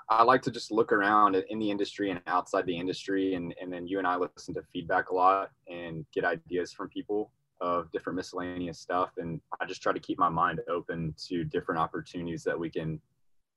[0.10, 3.72] I like to just look around in the industry and outside the industry, and, and
[3.72, 7.32] then you and I listen to feedback a lot and get ideas from people
[7.62, 9.12] of different miscellaneous stuff.
[9.18, 13.00] And I just try to keep my mind open to different opportunities that we can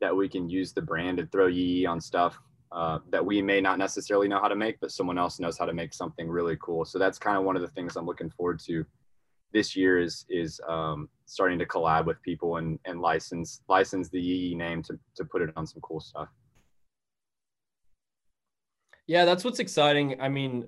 [0.00, 2.36] that we can use the brand and throw Yee on stuff
[2.72, 5.64] uh, that we may not necessarily know how to make, but someone else knows how
[5.64, 6.84] to make something really cool.
[6.84, 8.84] So that's kind of one of the things I'm looking forward to
[9.52, 14.20] this year is is um, starting to collab with people and and license license the
[14.20, 16.28] Yee name to to put it on some cool stuff.
[19.06, 20.20] Yeah, that's what's exciting.
[20.20, 20.66] I mean,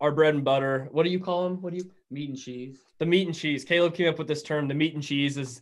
[0.00, 0.88] our bread and butter.
[0.92, 1.60] What do you call them?
[1.60, 2.78] What do you meat and cheese?
[2.98, 3.64] The meat and cheese.
[3.64, 4.68] Caleb came up with this term.
[4.68, 5.60] The meat and cheese is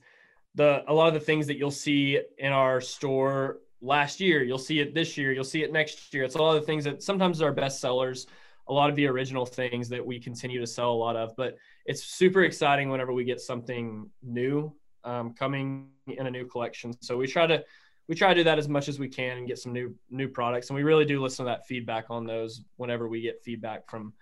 [0.54, 4.42] the a lot of the things that you'll see in our store last year.
[4.42, 5.32] You'll see it this year.
[5.32, 6.24] You'll see it next year.
[6.24, 8.26] It's a lot of the things that sometimes are best sellers.
[8.68, 11.56] A lot of the original things that we continue to sell a lot of, but
[11.86, 14.74] it's super exciting whenever we get something new
[15.04, 16.92] um, coming in a new collection.
[17.00, 17.64] So we try to
[18.08, 20.28] we try to do that as much as we can and get some new new
[20.28, 20.70] products.
[20.70, 24.14] And we really do listen to that feedback on those whenever we get feedback from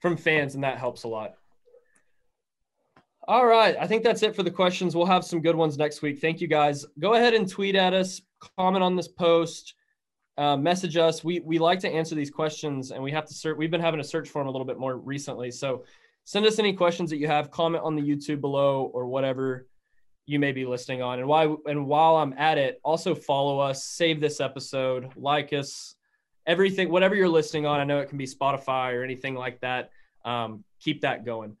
[0.00, 1.32] from fans and that helps a lot.
[3.28, 4.94] All right i think that's it for the questions.
[4.94, 6.20] We'll have some good ones next week.
[6.20, 6.84] Thank you guys.
[6.98, 8.20] Go ahead and tweet at us
[8.58, 9.74] comment on this post
[10.38, 11.22] uh, message us.
[11.22, 14.00] We we like to answer these questions and we have to search we've been having
[14.00, 15.50] a search for them a little bit more recently.
[15.50, 15.84] So
[16.24, 17.50] send us any questions that you have.
[17.50, 19.66] Comment on the youtube below or whatever
[20.32, 21.18] you may be listening on.
[21.18, 25.94] And why and while I'm at it, also follow us, save this episode, like us,
[26.46, 27.78] everything, whatever you're listening on.
[27.78, 29.90] I know it can be Spotify or anything like that.
[30.24, 31.56] Um, keep that going.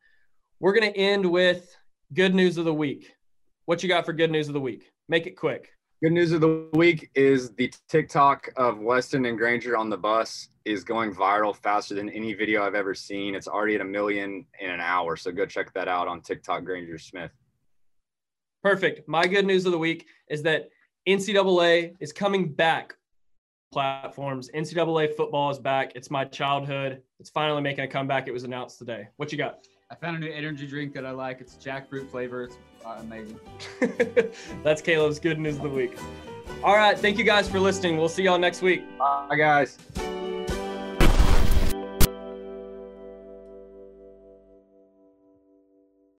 [0.58, 1.76] We're gonna end with
[2.14, 3.12] good news of the week.
[3.66, 4.90] What you got for good news of the week?
[5.08, 5.68] Make it quick.
[6.02, 10.48] Good news of the week is the TikTok of Weston and Granger on the bus
[10.64, 13.34] is going viral faster than any video I've ever seen.
[13.34, 15.16] It's already at a million in an hour.
[15.16, 17.30] So go check that out on TikTok Granger Smith.
[18.62, 19.08] Perfect.
[19.08, 20.68] My good news of the week is that
[21.08, 22.94] NCAA is coming back
[23.72, 24.50] platforms.
[24.54, 25.92] NCAA football is back.
[25.94, 27.02] It's my childhood.
[27.18, 28.28] It's finally making a comeback.
[28.28, 29.08] It was announced today.
[29.16, 29.66] What you got?
[29.90, 31.40] I found a new energy drink that I like.
[31.40, 32.44] It's jackfruit flavor.
[32.44, 33.38] It's uh, amazing.
[34.62, 35.98] That's Caleb's good news of the week.
[36.62, 36.98] All right.
[36.98, 37.98] Thank you guys for listening.
[37.98, 38.84] We'll see y'all next week.
[38.98, 39.78] Bye, guys.